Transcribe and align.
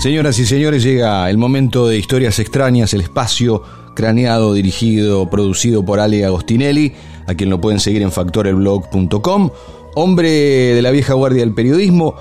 Señoras 0.00 0.38
y 0.38 0.46
señores, 0.46 0.82
llega 0.82 1.28
el 1.28 1.36
momento 1.36 1.86
de 1.86 1.98
Historias 1.98 2.38
Extrañas, 2.38 2.94
el 2.94 3.02
espacio 3.02 3.62
craneado, 3.94 4.54
dirigido, 4.54 5.28
producido 5.28 5.84
por 5.84 6.00
Ale 6.00 6.24
Agostinelli, 6.24 6.94
a 7.26 7.34
quien 7.34 7.50
lo 7.50 7.60
pueden 7.60 7.80
seguir 7.80 8.00
en 8.00 8.10
factorelblog.com. 8.10 9.50
Hombre 9.96 10.30
de 10.30 10.80
la 10.80 10.90
vieja 10.90 11.12
guardia 11.12 11.40
del 11.40 11.52
periodismo, 11.52 12.14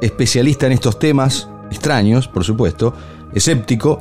especialista 0.00 0.66
en 0.66 0.72
estos 0.72 1.00
temas, 1.00 1.48
extraños, 1.72 2.28
por 2.28 2.44
supuesto, 2.44 2.94
escéptico, 3.34 4.00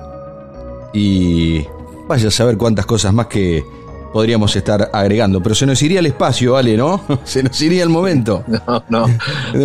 y 0.93 1.65
vaya 2.07 2.27
a 2.27 2.31
saber 2.31 2.57
cuántas 2.57 2.85
cosas 2.85 3.11
más 3.11 3.25
que 3.25 3.65
podríamos 4.13 4.55
estar 4.55 4.91
agregando. 4.93 5.41
Pero 5.41 5.55
se 5.55 5.65
nos 5.65 5.81
iría 5.81 6.01
el 6.01 6.05
espacio, 6.05 6.55
Ale, 6.57 6.77
¿no? 6.77 7.01
Se 7.23 7.41
nos 7.41 7.59
iría 7.59 7.81
el 7.81 7.89
momento. 7.89 8.43
No, 8.67 8.83
no, 8.87 9.07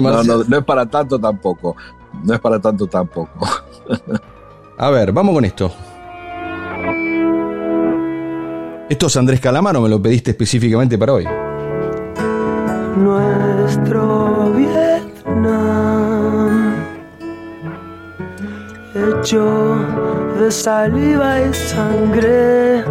no, 0.00 0.24
no, 0.24 0.44
no 0.44 0.58
es 0.58 0.64
para 0.64 0.86
tanto 0.86 1.18
tampoco 1.18 1.76
no 2.22 2.34
es 2.34 2.40
para 2.40 2.60
tanto 2.60 2.86
tampoco. 2.86 3.48
A 4.76 4.90
ver, 4.90 5.12
vamos 5.12 5.34
con 5.34 5.44
esto. 5.44 5.72
Esto 8.88 9.06
es 9.06 9.16
Andrés 9.16 9.40
Calamaro, 9.40 9.80
me 9.80 9.88
lo 9.88 10.00
pediste 10.00 10.32
específicamente 10.32 10.98
para 10.98 11.14
hoy. 11.14 11.26
Nuestro 12.96 14.52
Vietnam, 14.52 15.64
hecho 18.94 19.76
de 20.38 20.50
saliva 20.50 21.40
y 21.40 21.54
sangre, 21.54 22.84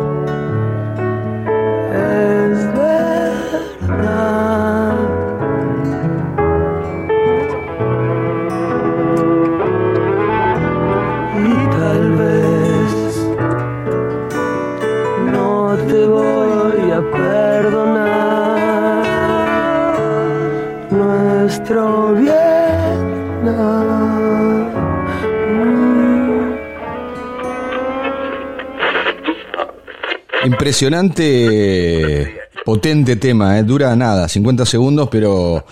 Impresionante, 30.46 32.38
potente 32.66 33.16
tema, 33.16 33.58
¿eh? 33.58 33.64
dura 33.64 33.96
nada, 33.96 34.28
50 34.28 34.66
segundos, 34.66 35.10
pero 35.10 35.66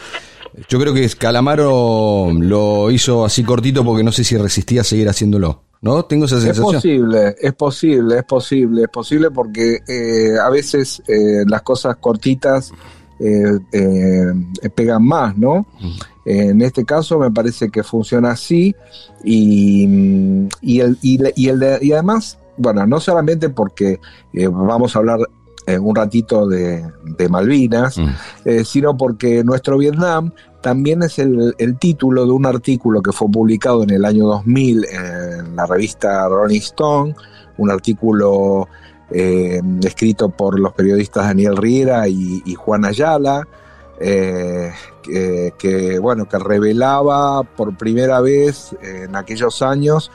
yo 0.68 0.80
creo 0.80 0.94
que 0.94 1.08
Calamaro 1.10 2.32
lo 2.34 2.92
hizo 2.92 3.26
así 3.26 3.44
cortito 3.44 3.84
porque 3.84 4.04
no 4.04 4.12
sé 4.12 4.24
si 4.24 4.38
resistía 4.38 4.82
a 4.82 4.84
seguir 4.84 5.10
haciéndolo. 5.10 5.64
¿No? 5.84 6.06
Tengo 6.06 6.26
esa 6.26 6.40
sensación. 6.40 6.76
Es 6.76 6.76
posible, 6.76 7.36
es 7.42 7.54
posible, 7.54 8.18
es 8.20 8.24
posible, 8.24 8.82
es 8.84 8.90
posible 8.90 9.32
porque 9.32 9.80
eh, 9.88 10.38
a 10.40 10.48
veces 10.52 11.02
eh, 11.08 11.44
las 11.48 11.64
cosas 11.64 11.96
cortitas 11.96 12.72
eh, 13.20 13.58
eh, 13.72 14.70
pegan 14.76 15.04
más, 15.04 15.36
¿no? 15.36 15.66
en 16.24 16.62
este 16.62 16.86
caso 16.86 17.18
me 17.18 17.32
parece 17.32 17.72
que 17.72 17.82
funciona 17.82 18.30
así 18.30 18.76
y, 19.24 20.48
y, 20.62 20.80
el, 20.82 20.96
y, 21.02 21.50
el 21.50 21.80
y 21.82 21.92
además, 21.94 22.38
bueno, 22.58 22.86
no 22.86 23.00
solamente 23.00 23.50
porque 23.50 24.00
eh, 24.34 24.48
vamos 24.48 24.96
a 24.96 25.00
hablar 25.00 25.20
un 25.80 25.96
ratito 25.96 26.48
de, 26.48 26.84
Malvinas, 27.30 27.96
sino 28.66 28.98
porque 28.98 29.42
nuestro 29.44 29.78
Vietnam 29.78 30.34
también 30.60 31.02
es 31.04 31.18
el, 31.18 31.56
el, 31.60 31.78
título 31.78 32.26
de 32.26 32.32
un 32.32 32.46
artículo 32.46 33.02
que 33.02 33.14
fue 33.14 33.30
publicado 33.30 33.84
en 33.84 33.92
el 33.92 34.04
año 34.04 34.26
2000 34.26 34.86
en 34.86 35.56
la 35.56 35.66
revista 35.66 36.28
Rolling 36.28 36.60
Stone, 36.60 37.16
un 37.58 37.72
artículo 37.72 38.68
eh, 39.14 39.62
escrito 39.84 40.30
por 40.30 40.58
los 40.58 40.72
periodistas 40.72 41.26
Daniel 41.26 41.58
Riera 41.58 42.08
y, 42.08 42.56
Juan 42.56 42.86
Ayala, 42.86 43.46
eh, 44.00 44.72
que, 45.04 46.00
bueno, 46.00 46.30
que 46.30 46.40
revelaba 46.40 47.44
por 47.44 47.78
primera 47.78 48.22
vez 48.22 48.76
en 48.82 49.16
aquellos 49.16 49.62
años 49.62 50.12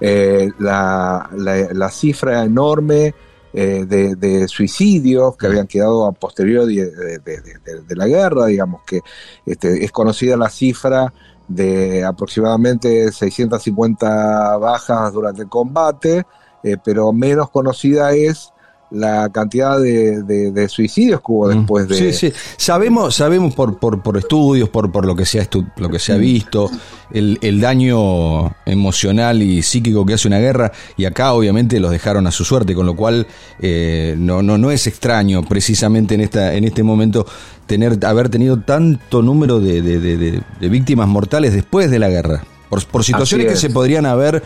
eh, 0.00 0.50
la, 0.58 1.90
cifra 1.90 2.44
enorme 2.44 3.14
de, 3.52 4.46
suicidios 4.48 5.36
que 5.36 5.46
habían 5.46 5.66
quedado 5.66 6.06
a 6.06 6.12
posteriori 6.12 6.76
de, 6.76 7.96
la 7.96 8.06
guerra, 8.06 8.46
digamos 8.46 8.82
que 8.86 9.00
este, 9.46 9.84
es 9.84 9.90
conocida 9.90 10.36
la 10.36 10.48
cifra 10.48 11.12
de 11.48 12.04
aproximadamente 12.04 13.10
650 13.10 14.58
bajas 14.58 15.12
durante 15.12 15.42
el 15.42 15.48
combate, 15.48 16.24
eh, 16.62 16.76
pero 16.84 17.12
menos 17.12 17.50
conocida 17.50 18.12
es 18.12 18.52
la 18.90 19.28
cantidad 19.30 19.78
de, 19.80 20.68
suicidios 20.68 21.20
que 21.20 21.26
hubo 21.28 21.48
después 21.48 21.88
de... 21.88 21.94
Sí, 21.96 22.12
sí, 22.12 22.32
sabemos, 22.56 23.14
sabemos 23.14 23.54
por, 23.54 23.78
por, 23.78 24.02
por 24.02 24.16
estudios, 24.16 24.68
por, 24.68 24.90
por 24.90 25.06
lo, 25.06 25.14
que 25.14 25.24
se 25.24 25.40
ha 25.40 25.48
lo 25.76 25.88
que 25.88 25.98
se 25.98 26.12
ha 26.12 26.16
visto, 26.16 26.70
el, 27.10 27.38
el, 27.42 27.60
daño 27.60 28.54
emocional 28.66 29.42
y 29.42 29.62
psíquico 29.62 30.06
que 30.06 30.14
hace 30.14 30.28
una 30.28 30.38
guerra, 30.38 30.72
y 30.96 31.04
acá 31.04 31.32
obviamente 31.32 31.80
los 31.80 31.90
dejaron 31.90 32.26
a 32.26 32.30
su 32.30 32.44
suerte, 32.44 32.74
con 32.74 32.86
lo 32.86 32.96
cual 32.96 33.26
eh, 33.60 34.14
no, 34.18 34.42
no, 34.42 34.58
no 34.58 34.70
es 34.70 34.86
extraño 34.86 35.42
precisamente 35.42 36.14
en, 36.14 36.22
esta, 36.22 36.54
en 36.54 36.64
este 36.64 36.82
momento 36.82 37.26
tener, 37.66 38.04
haber 38.04 38.28
tenido 38.28 38.60
tanto 38.60 39.22
número 39.22 39.60
de, 39.60 39.82
de 39.82 40.68
víctimas 40.68 41.08
mortales 41.08 41.52
después 41.52 41.90
de 41.90 41.98
la 41.98 42.08
guerra, 42.08 42.42
por, 42.68 42.84
por 42.86 43.04
situaciones 43.04 43.46
que 43.46 43.56
se 43.56 43.70
podrían 43.70 44.06
haber 44.06 44.42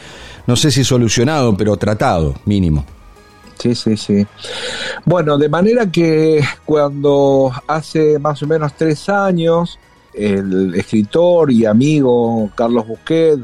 no 0.47 0.57
sé 0.57 0.71
si 0.71 0.85
solucionado, 0.85 1.57
pero 1.57 1.77
tratado, 1.77 2.35
mínimo. 2.45 2.85
Sí, 3.59 3.75
sí, 3.75 3.97
sí. 3.97 4.27
Bueno, 5.05 5.39
de 5.39 5.49
manera 5.49 5.91
que 5.91 6.43
cuando 6.65 7.53
hace 7.67 8.19
más 8.19 8.43
o 8.43 8.47
menos 8.47 8.75
tres 8.77 9.09
años, 9.09 9.79
el 10.15 10.75
escritor 10.75 11.51
y 11.51 11.65
amigo 11.65 12.51
Carlos 12.55 12.87
Busquet 12.87 13.41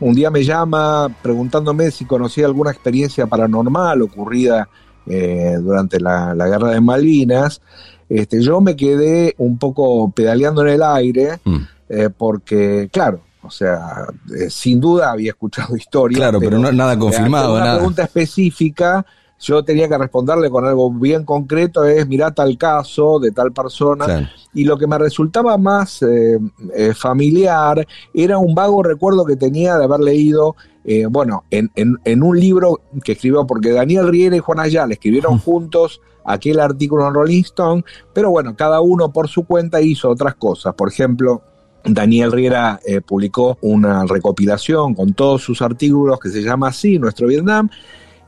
un 0.00 0.14
día 0.14 0.30
me 0.30 0.42
llama 0.42 1.14
preguntándome 1.22 1.90
si 1.90 2.06
conocía 2.06 2.46
alguna 2.46 2.70
experiencia 2.70 3.26
paranormal 3.26 4.00
ocurrida 4.02 4.68
eh, 5.06 5.56
durante 5.60 6.00
la, 6.00 6.34
guerra 6.34 6.70
de 6.70 6.80
Malvinas. 6.80 7.60
Este, 8.08 8.42
yo 8.42 8.60
me 8.60 8.74
quedé 8.76 9.34
un 9.38 9.58
poco 9.58 10.10
pedaleando 10.10 10.62
en 10.62 10.68
el 10.68 10.82
aire, 10.82 11.38
mm. 11.44 11.56
eh, 11.90 12.08
porque, 12.16 12.88
claro, 12.90 13.20
o 13.42 13.50
sea, 13.50 14.06
eh, 14.34 14.48
sin 14.48 14.80
duda 14.80 15.12
había 15.12 15.32
escuchado 15.32 15.76
historia. 15.76 16.16
Claro, 16.16 16.40
pero, 16.40 16.58
no, 16.58 16.72
nada 16.72 16.98
confirmado. 16.98 17.56
Una 17.56 17.74
pregunta 17.76 18.04
específica, 18.04 19.04
yo 19.40 19.64
tenía 19.64 19.88
que 19.88 19.98
responderle 19.98 20.50
con 20.50 20.66
algo 20.66 20.90
bien 20.92 21.24
concreto, 21.24 21.84
es 21.84 22.06
mirá 22.06 22.32
tal 22.32 22.56
caso 22.58 23.18
de 23.18 23.32
tal 23.32 23.52
persona. 23.52 24.30
Y 24.52 24.64
lo 24.64 24.76
que 24.76 24.86
me 24.86 24.98
resultaba 24.98 25.56
más 25.56 26.02
eh, 26.02 26.38
eh, 26.74 26.92
familiar 26.94 27.86
era 28.12 28.38
un 28.38 28.54
vago 28.54 28.82
recuerdo 28.82 29.24
que 29.24 29.36
tenía 29.36 29.76
de 29.78 29.84
haber 29.84 30.00
leído, 30.00 30.56
bueno, 31.10 31.44
en, 31.50 31.70
en, 31.74 32.22
un 32.22 32.40
libro 32.40 32.80
que 33.04 33.12
escribió, 33.12 33.46
porque 33.46 33.70
Daniel 33.70 34.08
Riera 34.08 34.36
y 34.36 34.40
Juan 34.40 34.60
Ayala 34.60 34.94
escribieron 34.94 35.38
juntos 35.38 36.00
aquel 36.24 36.60
artículo 36.60 37.06
en 37.06 37.14
Rolling 37.14 37.42
Stone, 37.42 37.84
pero 38.12 38.30
bueno, 38.30 38.56
cada 38.56 38.80
uno 38.80 39.12
por 39.12 39.28
su 39.28 39.44
cuenta 39.44 39.80
hizo 39.80 40.08
otras 40.08 40.34
cosas. 40.34 40.74
Por 40.74 40.88
ejemplo, 40.88 41.42
Daniel 41.84 42.32
Riera 42.32 42.80
eh, 42.84 43.00
publicó 43.00 43.58
una 43.62 44.04
recopilación 44.04 44.94
con 44.94 45.14
todos 45.14 45.42
sus 45.42 45.62
artículos 45.62 46.18
que 46.20 46.28
se 46.28 46.42
llama 46.42 46.68
así, 46.68 46.98
Nuestro 46.98 47.26
Vietnam, 47.26 47.70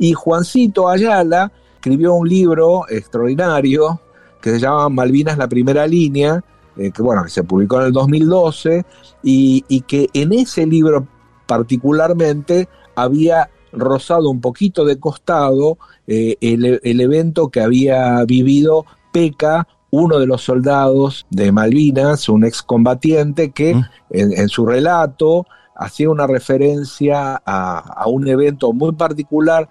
y 0.03 0.15
Juancito 0.15 0.89
Ayala 0.89 1.53
escribió 1.77 2.15
un 2.15 2.29
libro 2.29 2.89
extraordinario 2.89 4.01
que 4.41 4.51
se 4.51 4.59
llama 4.59 4.89
Malvinas 4.89 5.39
la 5.39 5.47
primera 5.47 5.87
línea, 5.87 6.43
eh, 6.77 6.91
que 6.91 7.03
bueno, 7.03 7.23
que 7.23 7.31
se 7.31 7.45
publicó 7.45 7.79
en 7.79 7.87
el 7.87 7.93
2012, 7.93 8.85
y, 9.23 9.81
que 9.83 10.09
en 10.13 10.33
ese 10.33 10.67
libro 10.67 11.07
particularmente 11.47 12.69
había 12.97 13.49
rozado 13.71 14.29
un 14.29 14.41
poquito 14.41 14.85
de 14.85 14.99
costado 14.99 15.79
eh, 16.09 16.37
el, 16.41 16.81
el 16.83 17.01
evento 17.01 17.51
que 17.51 17.61
había 17.61 18.25
vivido 18.25 18.85
Peca 19.13 19.69
uno 19.93 20.19
de 20.19 20.27
los 20.27 20.43
soldados 20.43 21.27
de 21.31 21.53
Malvinas, 21.53 22.29
un 22.29 22.45
excombatiente, 22.45 23.53
que 23.53 23.75
mm. 23.75 23.85
en, 24.11 24.49
su 24.49 24.67
relato 24.67 25.47
hacía 25.77 26.09
una 26.11 26.27
referencia 26.27 27.41
a, 27.45 28.05
un 28.09 28.27
evento 28.27 28.73
muy 28.73 28.93
particular 28.93 29.69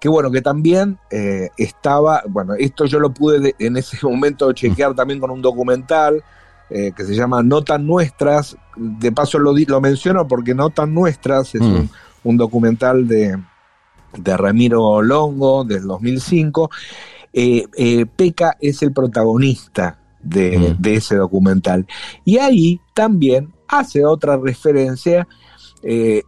que, 0.00 0.08
bueno, 0.08 0.30
que 0.30 0.40
también 0.40 0.98
eh, 1.10 1.50
estaba, 1.56 2.22
bueno, 2.28 2.54
esto 2.54 2.86
yo 2.86 2.98
lo 2.98 3.12
pude 3.12 3.54
en 3.58 3.76
ese 3.76 3.98
momento 4.02 4.52
chequear 4.52 4.94
también 4.94 5.20
con 5.20 5.30
un 5.30 5.42
documental 5.42 6.22
eh, 6.70 6.92
que 6.96 7.04
se 7.04 7.14
llama 7.14 7.42
No 7.42 7.62
tan 7.62 7.86
nuestras, 7.86 8.56
de 8.76 9.12
paso 9.12 9.38
lo, 9.38 9.52
lo 9.54 9.80
menciono 9.80 10.26
porque 10.26 10.54
No 10.54 10.70
tan 10.70 10.94
nuestras 10.94 11.54
es 11.54 11.60
mm. 11.60 11.88
un, 12.24 12.36
documental 12.36 13.06
de, 13.06 13.38
de 14.16 14.36
Ramiro 14.36 15.02
Longo 15.02 15.64
del 15.64 15.86
2005 15.86 16.70
eh, 17.32 17.64
eh, 17.76 18.06
Peca 18.06 18.56
es 18.60 18.82
el 18.82 18.92
protagonista 18.92 19.98
de, 20.22 20.76
ese 20.84 21.16
documental. 21.16 21.86
Y 22.24 22.38
ahí 22.38 22.80
también 22.94 23.52
hace 23.68 24.04
otra 24.04 24.36
referencia, 24.36 25.26
eh, 25.82 26.22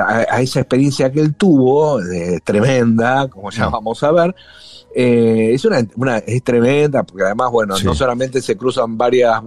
a, 0.00 0.40
esa 0.40 0.60
experiencia 0.60 1.10
que 1.10 1.20
él 1.20 1.34
tuvo, 1.34 2.00
tremenda, 2.44 3.28
como 3.28 3.50
ya 3.50 3.68
vamos 3.68 4.02
a 4.02 4.12
ver, 4.12 4.34
eh, 4.94 5.52
es 5.52 5.64
una, 5.64 6.18
es 6.18 6.42
tremenda, 6.42 7.02
porque 7.04 7.22
además, 7.22 7.50
bueno, 7.52 7.74
no 7.84 7.94
solamente 7.94 8.40
se 8.40 8.56
cruzan 8.56 8.96
varias, 8.96 9.40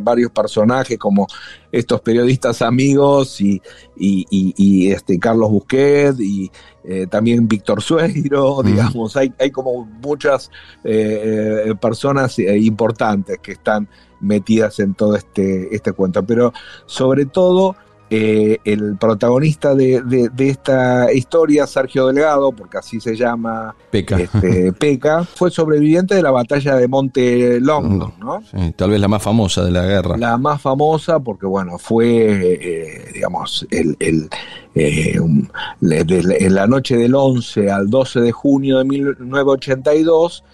varios 0.00 0.30
personajes 0.30 0.98
como 0.98 1.26
estos 1.70 2.00
periodistas 2.00 2.62
amigos 2.62 3.40
y, 3.40 3.60
y, 3.96 4.90
este 4.90 5.18
Carlos 5.18 5.50
Busquet 5.50 6.18
y 6.18 6.50
eh, 6.82 7.06
también 7.08 7.46
Víctor 7.46 7.82
Sueiro, 7.82 8.62
digamos, 8.64 9.16
hay, 9.16 9.32
hay 9.38 9.50
como 9.50 9.84
muchas 9.84 10.50
eh, 10.82 11.74
personas 11.80 12.38
importantes 12.38 13.38
que 13.38 13.52
están 13.52 13.88
metidas 14.20 14.80
en 14.80 14.94
todo 14.94 15.14
este, 15.14 15.74
este 15.74 15.92
cuento, 15.92 16.24
pero 16.24 16.52
sobre 16.86 17.26
todo 17.26 17.76
eh, 18.08 18.58
el 18.64 18.96
protagonista 18.96 19.74
de, 19.74 20.30
esta 20.38 21.12
historia, 21.12 21.66
Sergio 21.66 22.06
Delgado, 22.06 22.52
porque 22.52 22.78
así 22.78 23.00
se 23.00 23.16
llama 23.16 23.74
Peca, 23.90 24.16
este, 24.20 24.72
Peca 24.78 25.24
fue 25.24 25.50
sobreviviente 25.50 26.14
de 26.14 26.22
la 26.22 26.30
batalla 26.30 26.76
de 26.76 26.86
Monte 26.86 27.60
Longdon, 27.60 28.12
¿no? 28.20 28.42
tal 28.76 28.90
vez 28.90 29.00
la 29.00 29.08
más 29.08 29.22
famosa 29.22 29.64
de 29.64 29.72
la 29.72 29.84
guerra. 29.84 30.16
La 30.16 30.38
más 30.38 30.62
famosa 30.62 31.18
porque, 31.18 31.46
bueno, 31.46 31.78
fue, 31.78 32.58
eh, 32.60 33.10
digamos, 33.12 33.66
el, 33.72 33.96
el 33.98 34.30
eh, 34.76 35.18
en 35.18 36.54
la 36.54 36.68
noche 36.68 36.96
del 36.96 37.12
11 37.12 37.72
al 37.72 37.90
12 37.90 38.20
de 38.20 38.30
junio 38.30 38.78
de 38.78 38.84
1982, 38.84 40.44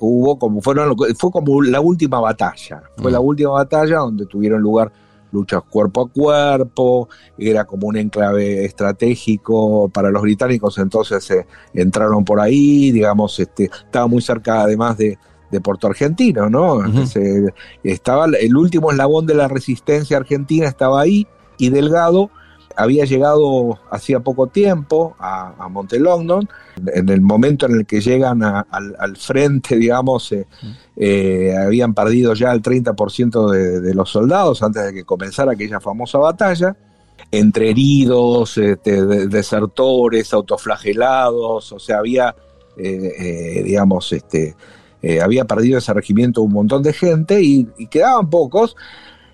hubo 0.00 0.38
como, 0.40 0.60
fueron, 0.60 0.96
fue 1.16 1.30
como 1.30 1.62
la 1.62 1.80
última 1.80 2.18
batalla, 2.18 2.82
fue 2.96 3.12
la 3.12 3.20
última 3.20 3.50
batalla 3.50 3.98
donde 3.98 4.26
tuvieron 4.26 4.60
lugar 4.60 4.90
luchas 5.32 5.62
cuerpo 5.68 6.02
a 6.02 6.08
cuerpo, 6.08 7.08
era 7.36 7.64
como 7.64 7.88
un 7.88 7.96
enclave 7.96 8.64
estratégico 8.64 9.88
para 9.88 10.10
los 10.10 10.22
británicos, 10.22 10.78
entonces 10.78 11.24
se 11.24 11.46
entraron 11.74 12.24
por 12.24 12.40
ahí, 12.40 12.90
digamos, 12.92 13.38
este, 13.38 13.64
estaba 13.64 14.06
muy 14.06 14.22
cerca 14.22 14.62
además 14.62 14.96
de, 14.96 15.18
Puerto 15.62 15.86
Argentino, 15.86 16.50
¿no? 16.50 16.82
estaba 17.82 18.26
el 18.26 18.54
último 18.54 18.90
eslabón 18.90 19.24
de 19.24 19.34
la 19.34 19.48
resistencia 19.48 20.18
argentina 20.18 20.68
estaba 20.68 21.00
ahí 21.00 21.26
y 21.56 21.70
Delgado 21.70 22.30
había 22.78 23.04
llegado 23.04 23.78
hacía 23.90 24.20
poco 24.20 24.46
tiempo 24.46 25.16
a, 25.18 25.54
a. 25.58 25.68
En 26.94 27.08
el 27.08 27.20
momento 27.20 27.66
en 27.66 27.72
el 27.72 27.86
que 27.86 28.00
llegan 28.00 28.42
al, 28.42 29.16
frente, 29.16 29.76
digamos, 29.76 30.30
eh, 30.32 30.46
eh, 30.96 31.56
habían 31.56 31.92
perdido 31.92 32.34
ya 32.34 32.52
el 32.52 32.62
30% 32.62 33.80
de, 33.80 33.94
los 33.94 34.10
soldados 34.10 34.62
antes 34.62 34.84
de 34.84 34.94
que 34.94 35.04
comenzara 35.04 35.52
aquella 35.52 35.80
famosa 35.80 36.18
batalla. 36.18 36.76
Entre 37.32 37.70
heridos, 37.70 38.56
este, 38.56 39.04
desertores, 39.26 40.32
autoflagelados, 40.32 41.72
o 41.72 41.78
sea, 41.78 41.98
había, 41.98 42.34
eh, 42.76 43.62
digamos, 43.64 44.12
este, 44.12 44.54
había 45.20 45.44
perdido 45.44 45.78
ese 45.78 45.92
regimiento 45.92 46.42
un 46.42 46.52
montón 46.52 46.82
de 46.82 46.92
gente 46.92 47.42
y 47.42 47.66
quedaban 47.90 48.30
pocos 48.30 48.76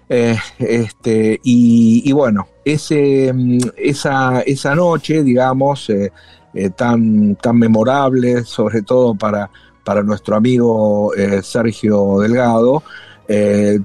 este, 0.08 1.41
y, 1.43 2.12
bueno, 2.12 2.46
ese, 2.65 3.33
mm, 3.33 3.59
esa, 3.77 4.41
esa 4.43 4.75
noche, 4.75 5.23
digamos, 5.23 5.91
eh, 5.91 6.13
eh, 6.55 6.71
tan, 6.71 7.37
tan 7.37 7.59
memorable, 7.59 8.45
sobre 8.45 8.83
todo 8.83 9.15
para, 9.15 9.51
para 9.85 10.03
nuestro 10.03 10.37
amigo 10.37 11.13
Sergio 11.43 12.21
Delgado, 12.21 12.83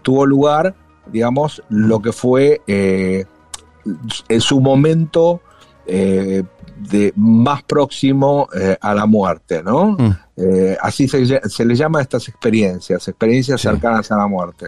tuvo 0.01 0.25
lugar, 0.25 0.75
digamos, 1.11 1.63
lo 1.69 2.01
que 2.01 2.11
fue 2.11 2.61
en 2.67 3.25
su 4.41 4.61
momento 4.61 5.41
de 5.85 7.13
más 7.15 7.63
próximo 7.63 8.47
a 8.79 8.93
la 8.93 9.05
muerte, 9.07 9.63
¿no? 9.63 9.97
Mm. 9.99 10.11
así 10.81 11.07
se, 11.07 11.41
se, 11.49 11.65
le 11.65 11.75
llama 11.75 11.99
a 11.99 12.03
estas 12.03 12.29
experiencias, 12.29 13.07
experiencias 13.07 13.59
cercanas 13.59 14.09
a 14.11 14.17
la 14.17 14.27
muerte. 14.27 14.67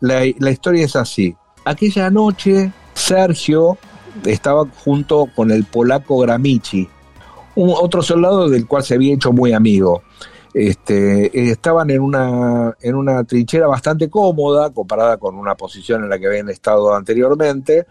La, 0.00 0.50
historia 0.50 0.84
es 0.84 0.96
así. 0.96 1.34
Aquella 1.64 2.10
noche, 2.10 2.70
Sergio 2.94 3.78
estaba 4.24 4.64
junto 4.84 5.28
con 5.34 5.50
el 5.50 5.64
polaco 5.64 6.18
Gramici, 6.18 6.88
un, 7.56 7.70
otro 7.70 8.02
soldado 8.02 8.48
del 8.48 8.66
cual 8.66 8.82
se 8.82 8.94
había 8.94 9.14
hecho 9.14 9.32
muy 9.32 9.52
amigo. 9.52 10.02
Este, 10.52 11.50
estaban 11.50 11.90
en 11.90 12.00
una, 12.00 12.76
en 12.80 12.94
una 12.94 13.24
trinchera 13.24 13.66
bastante 13.66 14.08
cómoda 14.08 14.70
comparada 14.70 15.16
con 15.16 15.34
una 15.34 15.56
posición 15.56 16.04
en 16.04 16.10
la 16.10 16.18
que 16.18 16.28
habían 16.28 16.48
estado 16.48 16.94
anteriormente, 16.94 17.86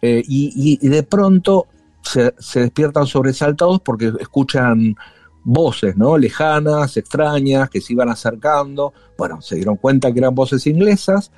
eh, 0.00 0.22
y, 0.26 0.88
de 0.88 1.02
pronto 1.02 1.66
se, 2.02 2.32
despiertan 2.60 3.06
sobresaltados 3.06 3.80
porque 3.80 4.12
escuchan 4.20 4.96
voces, 5.42 5.96
¿no? 5.96 6.16
Lejanas, 6.18 6.96
extrañas, 6.96 7.68
que 7.70 7.80
se 7.80 7.94
iban 7.94 8.08
acercando. 8.08 8.92
Bueno, 9.16 9.40
se 9.40 9.56
dieron 9.56 9.76
cuenta 9.76 10.12
que 10.12 10.18
eran 10.18 10.34
voces 10.34 10.66
inglesas. 10.66 11.32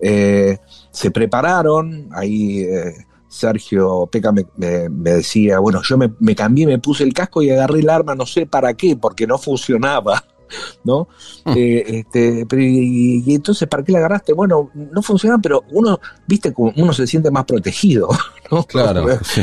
Eh, 0.00 0.58
se 0.90 1.10
prepararon, 1.10 2.08
ahí 2.12 2.60
eh, 2.60 2.94
Sergio 3.28 4.08
Peca 4.10 4.32
me, 4.32 4.46
decía, 4.88 5.58
bueno, 5.58 5.82
yo 5.82 5.98
me, 5.98 6.34
cambié, 6.34 6.66
me 6.66 6.78
puse 6.78 7.04
el 7.04 7.12
casco 7.12 7.42
y 7.42 7.50
agarré 7.50 7.80
el 7.80 7.90
arma, 7.90 8.14
no 8.14 8.26
sé 8.26 8.46
para 8.46 8.74
qué, 8.74 8.96
porque 8.96 9.26
no 9.26 9.38
funcionaba. 9.38 10.24
¿No? 10.82 11.08
Mm. 11.44 11.52
Eh, 11.56 11.84
este, 11.98 12.46
y, 12.56 13.34
entonces, 13.34 13.68
¿para 13.68 13.84
qué 13.84 13.92
la 13.92 13.98
agarraste? 13.98 14.32
Bueno, 14.32 14.70
no 14.72 15.02
funciona, 15.02 15.36
pero 15.36 15.62
uno, 15.72 16.00
viste, 16.26 16.54
uno 16.56 16.94
se 16.94 17.06
siente 17.06 17.30
más 17.30 17.44
protegido, 17.44 18.08
¿no? 18.50 18.64
Claro. 18.64 19.06
Sí. 19.22 19.42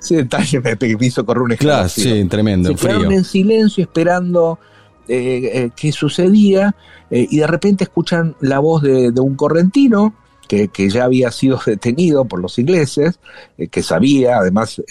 Ese 0.00 0.16
detalle 0.16 0.60
me, 0.60 1.06
hizo 1.06 1.26
correr 1.26 1.42
un 1.42 1.56
Claro, 1.56 1.88
sí, 1.88 2.24
tremendo. 2.26 2.76
Se 2.76 2.88
en 2.88 3.24
silencio 3.24 3.82
esperando 3.82 4.60
eh, 5.08 5.70
qué 5.74 5.90
sucedía 5.90 6.76
eh, 7.10 7.28
y 7.30 7.38
de 7.38 7.46
repente 7.46 7.84
escuchan 7.84 8.34
la 8.40 8.58
voz 8.58 8.82
de, 8.82 9.12
un 9.20 9.36
correntino 9.36 10.14
que, 10.46 10.68
ya 10.88 11.04
había 11.04 11.30
sido 11.30 11.60
detenido 11.66 12.24
por 12.24 12.40
los 12.40 12.58
ingleses, 12.58 13.18
eh, 13.58 13.68
que 13.68 13.82
sabía 13.82 14.38
además 14.38 14.82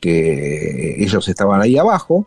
que 0.00 1.02
ellos 1.02 1.28
estaban 1.28 1.60
ahí 1.60 1.76
abajo. 1.76 2.26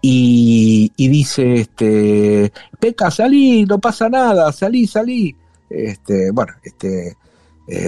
Y, 0.00 0.92
dice, 0.96 1.56
este, 1.56 2.52
Peca, 2.78 3.10
salí, 3.10 3.64
no 3.64 3.80
pasa 3.80 4.08
nada, 4.08 4.52
salí, 4.52 4.86
salí. 4.86 5.34
Este, 5.68 6.30
bueno, 6.30 6.52
este, 6.62 7.16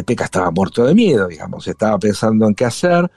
Peca 0.05 0.25
estaba 0.25 0.51
muerto 0.51 0.85
de 0.85 0.95
miedo, 0.95 1.29
digamos, 1.29 1.69
estaba 1.69 1.99
pensando 1.99 2.49
en 2.49 2.55
qué 2.55 2.65
hacer 2.65 3.09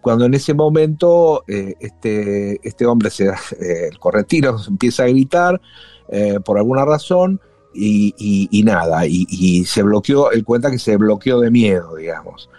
cuando 0.00 0.24
en 0.24 0.34
ese 0.34 0.54
momento 0.54 1.44
eh, 1.46 1.74
este, 1.80 2.66
este 2.66 2.86
hombre, 2.86 3.10
se, 3.10 3.26
eh, 3.60 3.88
el 3.90 3.98
correntino, 3.98 4.56
empieza 4.66 5.04
a 5.04 5.08
gritar 5.08 5.60
eh, 6.08 6.38
por 6.44 6.58
alguna 6.58 6.84
razón 6.84 7.40
y, 7.74 8.62
nada, 8.64 9.06
y, 9.06 9.64
se 9.64 9.82
bloqueó, 9.82 10.30
él 10.30 10.44
cuenta 10.44 10.70
que 10.70 10.78
se 10.78 10.96
bloqueó 10.96 11.40
de 11.40 11.50
miedo, 11.50 11.96
digamos. 11.96 12.50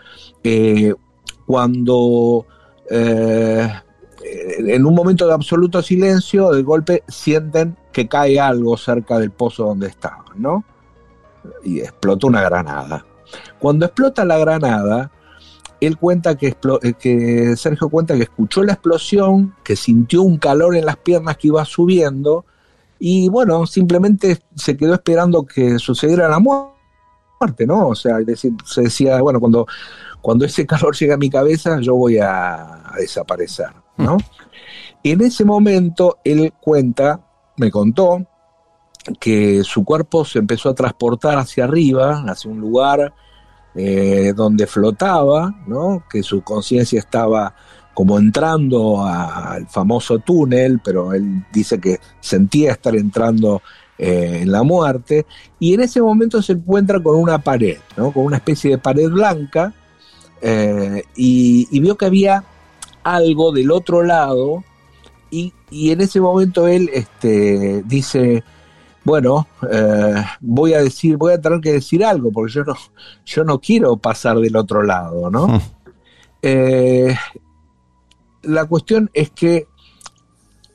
cuando 1.45 2.45
en 4.67 4.85
un 4.85 4.93
momento 4.93 5.27
de 5.27 5.33
absoluto 5.33 5.81
silencio, 5.81 6.51
de 6.51 6.63
golpe 6.63 7.03
sienten 7.07 7.77
que 7.91 8.07
cae 8.07 8.39
algo 8.39 8.77
cerca 8.77 9.19
del 9.19 9.31
pozo 9.31 9.65
donde 9.65 9.87
estaban, 9.87 10.25
¿no? 10.35 10.63
Y 11.63 11.79
explotó 11.79 12.27
una 12.27 12.41
granada. 12.41 13.05
Cuando 13.59 13.85
explota 13.85 14.25
la 14.25 14.37
granada, 14.37 15.11
él 15.79 15.97
cuenta 15.97 16.35
que, 16.35 16.55
eh, 16.81 16.93
que, 16.99 17.55
Sergio 17.55 17.89
cuenta 17.89 18.15
que 18.15 18.23
escuchó 18.23 18.63
la 18.63 18.73
explosión, 18.73 19.55
que 19.63 19.75
sintió 19.75 20.21
un 20.21 20.37
calor 20.37 20.75
en 20.75 20.85
las 20.85 20.97
piernas 20.97 21.37
que 21.37 21.47
iba 21.47 21.63
subiendo 21.65 22.45
y 22.99 23.29
bueno, 23.29 23.65
simplemente 23.65 24.39
se 24.55 24.75
quedó 24.75 24.93
esperando 24.93 25.45
que 25.45 25.79
sucediera 25.79 26.27
la 26.27 26.39
muerte, 26.39 27.65
¿no? 27.65 27.87
O 27.87 27.95
sea, 27.95 28.17
se 28.65 28.81
decía, 28.81 29.21
bueno, 29.21 29.39
cuando, 29.39 29.65
cuando 30.21 30.45
ese 30.45 30.65
calor 30.67 30.95
llega 30.95 31.15
a 31.15 31.17
mi 31.17 31.29
cabeza, 31.29 31.79
yo 31.79 31.95
voy 31.95 32.17
a, 32.17 32.83
desaparecer, 32.97 33.69
¿no? 33.97 34.17
Mm. 34.17 34.19
En 35.03 35.21
ese 35.21 35.45
momento 35.45 36.17
él 36.25 36.53
cuenta, 36.59 37.21
me 37.55 37.71
contó, 37.71 38.25
que 39.19 39.63
su 39.63 39.85
cuerpo 39.85 40.25
se 40.25 40.39
empezó 40.39 40.69
a 40.69 40.75
transportar 40.75 41.37
hacia 41.37 41.63
arriba, 41.63 42.23
hacia 42.27 42.51
un 42.51 42.59
lugar 42.59 43.13
eh, 43.75 44.33
donde 44.35 44.67
flotaba, 44.67 45.55
¿no? 45.67 46.03
que 46.09 46.21
su 46.21 46.41
conciencia 46.41 46.99
estaba 46.99 47.55
como 47.99 48.17
entrando 48.17 49.05
al 49.05 49.67
famoso 49.67 50.19
túnel, 50.19 50.79
pero 50.81 51.11
él 51.11 51.43
dice 51.51 51.81
que 51.81 51.99
sentía 52.21 52.71
estar 52.71 52.95
entrando 52.95 53.61
eh, 53.97 54.39
en 54.43 54.53
la 54.53 54.63
muerte, 54.63 55.25
y 55.59 55.73
en 55.73 55.81
ese 55.81 56.01
momento 56.01 56.41
se 56.41 56.53
encuentra 56.53 57.03
con 57.03 57.17
una 57.17 57.39
pared, 57.39 57.77
¿no? 57.97 58.13
con 58.13 58.23
una 58.23 58.37
especie 58.37 58.71
de 58.71 58.77
pared 58.77 59.09
blanca, 59.09 59.73
eh, 60.41 61.03
y, 61.17 61.77
vio 61.81 61.97
que 61.97 62.05
había 62.05 62.45
algo 63.03 63.51
del 63.51 63.69
otro 63.69 64.01
lado, 64.01 64.63
y, 65.29 65.51
en 65.69 65.99
ese 65.99 66.21
momento 66.21 66.69
él 66.69 66.89
este, 66.93 67.83
dice, 67.83 68.45
bueno, 69.03 69.45
eh, 69.69 70.23
voy 70.39 70.73
a 70.73 70.81
decir, 70.81 71.17
voy 71.17 71.33
a 71.33 71.41
tener 71.41 71.59
que 71.59 71.73
decir 71.73 72.05
algo, 72.05 72.31
porque 72.31 72.53
yo 72.53 72.63
no, 72.63 72.75
yo 73.25 73.43
no 73.43 73.59
quiero 73.59 73.97
pasar 73.97 74.37
del 74.37 74.55
otro 74.55 74.83
lado, 74.83 75.29
¿no? 75.29 75.47
Hmm. 75.47 75.61
Eh, 76.41 77.13
la 78.43 78.65
cuestión 78.65 79.09
es 79.13 79.29
que 79.31 79.67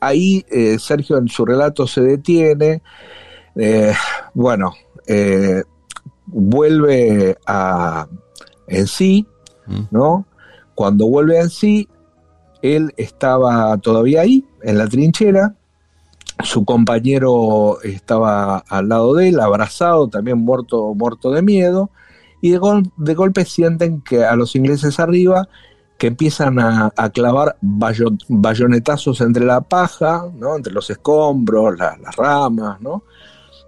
ahí 0.01 0.45
eh, 0.51 0.79
Sergio 0.79 1.17
en 1.19 1.29
su 1.29 1.45
relato 1.47 1.87
se 1.87 2.01
detiene, 2.03 2.83
bueno, 4.35 4.73
vuelve 6.27 7.37
a 7.47 8.07
en 8.69 8.87
sí, 8.87 9.27
Mm. 9.67 9.85
¿no? 9.93 10.27
Cuando 10.75 11.07
vuelve 11.07 11.41
en 11.41 11.49
sí, 11.49 11.89
él 12.61 12.93
estaba 12.99 13.79
todavía 13.79 14.21
ahí, 14.21 14.45
en 14.63 14.77
la 14.77 14.87
trinchera, 14.89 15.55
su 16.43 16.67
compañero 16.67 17.79
estaba 17.83 18.59
al 18.59 18.91
lado 18.91 19.15
de 19.15 19.29
él, 19.31 19.41
abrazado, 19.41 20.09
también 20.09 20.37
muerto, 20.37 20.93
muerto 20.95 21.31
de 21.31 21.41
miedo, 21.41 21.89
y 22.43 22.51
de, 22.51 22.59
gol- 22.59 22.91
de 22.99 23.15
golpe 23.15 23.47
sienten 23.47 24.03
que 24.03 24.23
a 24.27 24.37
los 24.37 24.55
ingleses 24.55 25.01
arriba 25.01 25.49
que 26.05 26.09
empiezan 26.09 26.59
a, 26.59 26.93
a 26.95 27.09
clavar 27.09 27.57
bayo- 27.63 28.11
bayonetazos 28.29 29.23
entre 29.23 29.43
la 29.47 29.63
paja, 29.63 30.27
¿no? 30.37 30.55
entre 30.55 30.71
los 30.71 30.91
escombros, 30.91 31.79
la- 31.79 31.97
las 31.97 32.15
ramas, 32.15 32.79
¿no? 32.83 33.05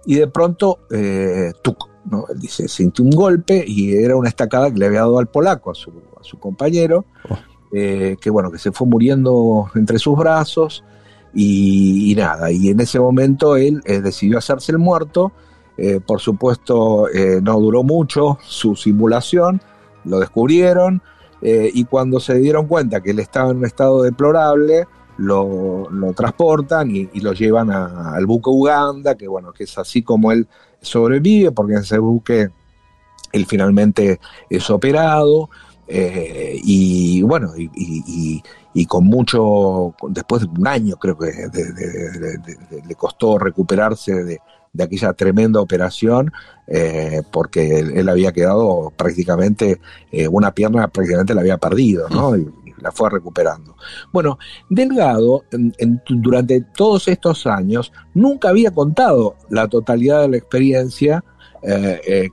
y 0.05 0.13
de 0.17 0.27
pronto, 0.27 0.81
eh, 0.91 1.51
tuc, 1.63 1.89
¿no? 2.05 2.25
Él 2.29 2.37
dice, 2.39 2.67
sintió 2.67 3.03
un 3.03 3.09
golpe 3.09 3.65
y 3.67 3.95
era 3.95 4.15
una 4.15 4.29
estacada 4.29 4.69
que 4.71 4.77
le 4.77 4.85
había 4.85 4.99
dado 4.99 5.17
al 5.17 5.25
polaco, 5.29 5.71
a 5.71 5.73
su, 5.73 5.89
a 5.89 6.23
su 6.23 6.37
compañero, 6.37 7.05
Oh. 7.27 7.35
eh, 7.71 8.17
que 8.21 8.29
bueno, 8.29 8.51
que 8.51 8.59
se 8.59 8.71
fue 8.71 8.85
muriendo 8.85 9.71
entre 9.73 9.97
sus 9.97 10.15
brazos 10.15 10.83
y, 11.33 12.11
y 12.11 12.15
nada, 12.15 12.51
y 12.51 12.69
en 12.69 12.79
ese 12.81 12.99
momento 12.99 13.57
él 13.57 13.81
eh, 13.85 13.99
decidió 13.99 14.37
hacerse 14.37 14.71
el 14.73 14.77
muerto, 14.77 15.31
eh, 15.75 15.99
por 16.05 16.19
supuesto 16.21 17.09
eh, 17.09 17.39
no 17.41 17.59
duró 17.59 17.81
mucho 17.81 18.37
su 18.45 18.75
simulación, 18.75 19.59
lo 20.05 20.19
descubrieron 20.19 21.01
eh, 21.41 21.69
y 21.73 21.85
cuando 21.85 22.19
se 22.19 22.35
dieron 22.35 22.67
cuenta 22.67 23.01
que 23.01 23.11
él 23.11 23.19
estaba 23.19 23.51
en 23.51 23.57
un 23.57 23.65
estado 23.65 24.03
deplorable, 24.03 24.87
lo, 25.17 25.89
lo 25.89 26.13
transportan 26.13 26.95
y, 26.95 27.19
lo 27.19 27.33
llevan 27.33 27.71
al 27.71 28.25
buque 28.25 28.49
Uganda, 28.49 29.15
que 29.15 29.27
bueno, 29.27 29.51
que 29.51 29.63
es 29.63 29.77
así 29.77 30.03
como 30.03 30.31
él 30.31 30.47
sobrevive, 30.81 31.51
porque 31.51 31.73
en 31.73 31.79
ese 31.79 31.97
buque 31.97 32.49
él 33.31 33.45
finalmente 33.45 34.19
es 34.49 34.69
operado, 34.69 35.49
eh, 35.87 36.59
y 36.63 37.21
bueno, 37.21 37.53
y, 37.57 37.63
y- 37.75 38.03
y- 38.07 38.43
y 38.73 38.85
con 38.85 39.05
mucho, 39.05 39.93
después 40.09 40.41
de 40.43 40.47
un 40.59 40.67
año 40.67 40.95
creo 40.97 41.17
que 41.17 41.27
de- 41.27 42.81
le 42.87 42.95
costó 42.95 43.37
recuperarse 43.39 44.13
de, 44.23 44.39
aquella 44.83 45.13
tremenda 45.13 45.59
operación, 45.59 46.31
eh, 46.67 47.23
porque 47.31 47.79
él, 47.79 47.93
él 47.97 48.09
había 48.09 48.31
quedado 48.31 48.93
prácticamente, 48.95 49.79
eh, 50.11 50.27
una 50.27 50.51
pierna 50.51 50.87
prácticamente 50.89 51.33
la 51.33 51.41
había 51.41 51.57
perdido, 51.57 52.07
¿no? 52.09 52.35
Y, 52.37 52.47
la 52.79 52.91
fue 52.91 53.09
recuperando. 53.09 53.75
Bueno, 54.13 54.37
Delgado, 54.69 55.45
en- 55.51 55.73
en- 55.79 55.99
durante 56.07 56.61
todos 56.61 57.07
estos 57.07 57.47
años, 57.47 57.91
nunca 58.13 58.49
había 58.49 58.69
contado 58.69 59.35
la 59.49 59.67
totalidad 59.67 60.21
de 60.21 60.27
la 60.29 60.37
experiencia 60.37 61.23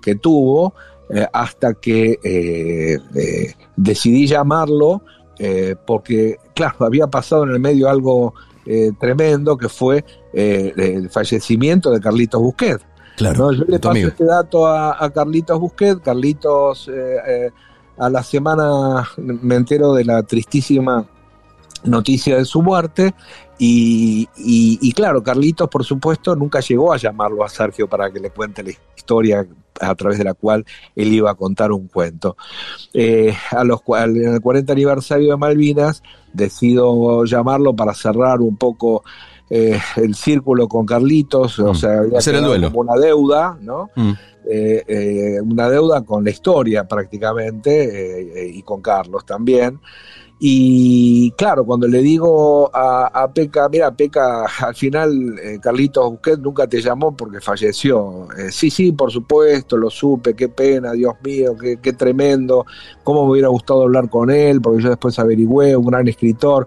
que 0.02 0.14
tuvo 0.16 0.74
eh, 1.10 1.26
hasta 1.32 1.74
que 1.74 2.18
eh, 2.22 2.98
eh, 3.14 3.54
decidí 3.76 4.26
llamarlo 4.26 5.02
eh, 5.38 5.74
porque, 5.86 6.36
claro, 6.54 6.76
había 6.86 7.06
pasado 7.06 7.44
en 7.44 7.50
el 7.50 7.60
medio 7.60 7.88
algo 7.88 8.34
eh, 8.66 8.90
tremendo 8.98 9.56
que 9.58 9.68
fue 9.68 10.04
el 10.32 11.10
fallecimiento 11.10 11.90
de 11.90 12.00
Carlitos 12.00 12.40
Busquet. 12.40 12.80
Claro. 13.16 13.50
¿no? 13.50 13.52
Yo 13.52 13.64
le 13.68 13.78
paso 13.78 13.94
este 14.08 14.24
dato 14.24 14.66
a, 14.66 15.04
a 15.04 15.10
Carlitos 15.10 15.60
Busquet. 15.60 16.00
Carlitos, 16.02 16.90
a 17.98 18.10
la 18.10 18.22
semana 18.24 19.08
me 19.18 19.54
entero 19.54 19.92
de 19.94 20.04
la 20.04 20.22
tristísima 20.24 21.06
noticia 21.84 22.36
de 22.36 22.44
su 22.44 22.62
muerte. 22.62 23.14
Y, 23.58 24.28
y- 24.36 24.78
y 24.82 24.92
claro, 24.92 25.22
Carlitos, 25.22 25.68
por 25.68 25.84
supuesto, 25.84 26.34
nunca 26.34 26.58
llegó 26.60 26.92
a 26.92 26.96
llamarlo 26.96 27.44
a 27.44 27.48
Sergio 27.48 27.88
para 27.88 28.10
que 28.10 28.18
le 28.18 28.30
cuente 28.30 28.62
la 28.64 28.70
historia 28.96 29.46
a 29.80 29.94
través 29.94 30.18
de 30.18 30.24
la 30.24 30.34
cual 30.34 30.64
él 30.94 31.12
iba 31.12 31.30
a 31.30 31.34
contar 31.34 31.72
un 31.72 31.88
cuento. 31.88 32.36
Eh, 32.92 33.34
a 33.50 33.64
los, 33.64 33.80
en 33.88 34.34
el 34.34 34.40
40 34.40 34.72
aniversario 34.72 35.30
de 35.32 35.36
Malvinas, 35.36 36.02
decido 36.32 37.24
llamarlo 37.24 37.74
para 37.74 37.94
cerrar 37.94 38.40
un 38.40 38.56
poco 38.56 39.02
eh, 39.50 39.78
el 39.96 40.14
círculo 40.14 40.68
con 40.68 40.86
Carlitos, 40.86 41.58
o 41.58 41.72
Mm. 41.72 41.74
sea, 41.76 41.98
había 42.00 42.18
Hacer 42.18 42.34
el 42.34 42.40
quedado 42.40 42.52
duelo. 42.52 42.68
como 42.72 42.80
una 42.92 43.00
deuda, 43.00 43.58
¿no? 43.60 43.90
Mm. 43.94 44.12
eh, 44.50 44.84
eh, 44.88 45.40
una 45.40 45.68
deuda 45.70 46.02
con 46.02 46.22
la 46.24 46.30
historia 46.30 46.84
prácticamente 46.86 48.50
y 48.54 48.62
con 48.62 48.80
Carlos 48.82 49.24
también. 49.26 49.80
Y 50.38 51.30
claro, 51.32 51.64
cuando 51.64 51.86
le 51.86 52.02
digo 52.02 52.68
a, 52.74 53.06
a 53.06 53.32
Peca, 53.32 53.68
mira, 53.68 53.94
Peca, 53.94 54.44
al 54.44 54.74
final 54.74 55.38
eh, 55.38 55.58
Carlitos 55.62 56.10
Busquet 56.10 56.38
nunca 56.40 56.66
te 56.66 56.82
llamó 56.82 57.16
porque 57.16 57.40
falleció. 57.40 58.26
Eh, 58.36 58.50
sí, 58.50 58.68
sí, 58.68 58.92
por 58.92 59.12
supuesto, 59.12 59.76
lo 59.76 59.90
supe, 59.90 60.34
qué 60.34 60.48
pena, 60.48 60.92
Dios 60.92 61.14
mío, 61.24 61.56
qué, 61.56 61.78
qué 61.80 61.92
tremendo, 61.92 62.66
cómo 63.04 63.24
me 63.24 63.32
hubiera 63.32 63.48
gustado 63.48 63.82
hablar 63.82 64.10
con 64.10 64.30
él, 64.30 64.60
porque 64.60 64.82
yo 64.82 64.88
después 64.88 65.18
averigüé, 65.18 65.76
un 65.76 65.86
gran 65.86 66.08
escritor. 66.08 66.66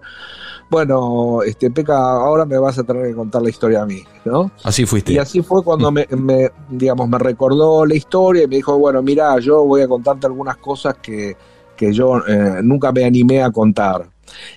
Bueno, 0.70 1.42
este 1.42 1.70
Peca, 1.70 1.96
ahora 1.98 2.46
me 2.46 2.58
vas 2.58 2.78
a 2.78 2.84
tener 2.84 3.06
que 3.06 3.14
contar 3.14 3.42
la 3.42 3.50
historia 3.50 3.82
a 3.82 3.86
mí, 3.86 4.02
¿no? 4.24 4.50
Así 4.64 4.86
fuiste. 4.86 5.12
Y 5.12 5.18
así 5.18 5.42
fue 5.42 5.62
cuando 5.62 5.90
me, 5.90 6.06
me, 6.10 6.50
digamos, 6.70 7.08
me 7.08 7.18
recordó 7.18 7.84
la 7.84 7.94
historia 7.94 8.44
y 8.44 8.48
me 8.48 8.56
dijo, 8.56 8.78
bueno, 8.78 9.02
mira, 9.02 9.38
yo 9.40 9.64
voy 9.64 9.82
a 9.82 9.88
contarte 9.88 10.26
algunas 10.26 10.56
cosas 10.56 10.96
que, 11.00 11.36
que 11.78 11.92
yo 11.94 12.18
eh, 12.26 12.60
nunca 12.62 12.92
me 12.92 13.04
animé 13.04 13.42
a 13.42 13.50
contar. 13.50 14.10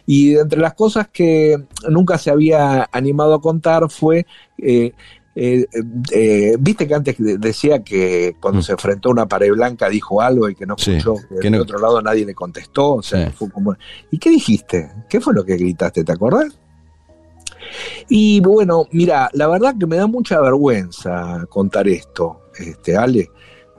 Y 0.05 0.35
entre 0.35 0.59
las 0.59 0.73
cosas 0.73 1.07
que 1.07 1.55
nunca 1.89 2.17
se 2.17 2.29
había 2.31 2.89
animado 2.91 3.35
a 3.35 3.41
contar 3.41 3.89
fue, 3.89 4.25
eh, 4.57 4.91
eh, 5.33 5.65
eh, 6.11 6.57
viste 6.59 6.85
que 6.85 6.93
antes 6.93 7.17
de- 7.17 7.37
decía 7.37 7.81
que 7.81 8.35
cuando 8.41 8.59
Mm. 8.59 8.63
se 8.63 8.71
enfrentó 8.73 9.07
a 9.07 9.11
una 9.13 9.27
pared 9.27 9.51
blanca 9.53 9.87
dijo 9.87 10.19
algo 10.19 10.49
y 10.49 10.55
que 10.55 10.65
no 10.65 10.75
Sí, 10.77 10.91
escuchó, 10.97 11.15
que, 11.29 11.35
que 11.35 11.41
del 11.49 11.53
no- 11.53 11.61
otro 11.61 11.79
lado 11.79 12.01
nadie 12.01 12.25
le 12.25 12.33
contestó, 12.35 12.95
o 12.95 13.01
sea, 13.01 13.27
Sí. 13.29 13.35
fue 13.37 13.49
como... 13.49 13.73
¿Y 14.11 14.17
qué 14.17 14.29
dijiste? 14.29 14.91
¿Qué 15.07 15.21
fue 15.21 15.33
lo 15.33 15.45
que 15.45 15.55
gritaste? 15.55 16.03
¿Te 16.03 16.11
acordás? 16.11 16.59
Y 18.09 18.41
bueno, 18.41 18.87
mira, 18.91 19.29
la 19.33 19.47
verdad 19.47 19.75
que 19.79 19.85
me 19.87 19.95
da 19.95 20.07
mucha 20.07 20.41
vergüenza 20.41 21.45
contar 21.49 21.87
esto, 21.87 22.41
este, 22.59 22.97
Ale, 22.97 23.29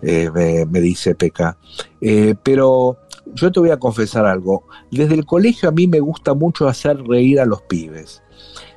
eh, 0.03 0.31
me, 0.35 0.67
me 0.67 0.81
dice 0.81 1.15
Peca. 1.15 1.57
Eh, 2.01 2.35
pero 2.43 2.99
yo 3.35 3.53
te 3.53 3.61
voy 3.61 3.71
a 3.71 3.79
confesar 3.79 4.27
algo. 4.27 4.65
Desde 4.91 5.15
el 5.15 5.25
colegio 5.25 5.69
a 5.69 5.73
mí 5.73 5.87
me 5.87 6.01
gusta 6.01 6.35
mucho 6.35 6.69
hacer 6.69 7.03
reír 7.03 7.41
a 7.41 7.47
los 7.47 7.63
pibes. 7.63 8.23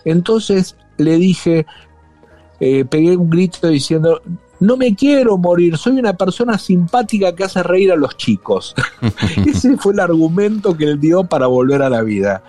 Entonces 0.03 0.77
le 0.97 1.17
dije, 1.17 1.65
eh, 2.59 2.85
pegué 2.85 3.17
un 3.17 3.29
grito 3.29 3.67
diciendo, 3.67 4.21
no 4.59 4.77
me 4.77 4.95
quiero 4.95 5.37
morir, 5.37 5.77
soy 5.77 5.99
una 5.99 6.13
persona 6.13 6.57
simpática 6.57 7.35
que 7.35 7.43
hace 7.43 7.63
reír 7.63 7.91
a 7.91 7.95
los 7.95 8.15
chicos. 8.17 8.75
Ese 9.45 9.77
fue 9.77 9.93
el 9.93 9.99
argumento 9.99 10.77
que 10.77 10.85
él 10.85 10.99
dio 10.99 11.23
para 11.23 11.47
volver 11.47 11.81
a 11.81 11.89
la 11.89 12.01
vida. 12.01 12.43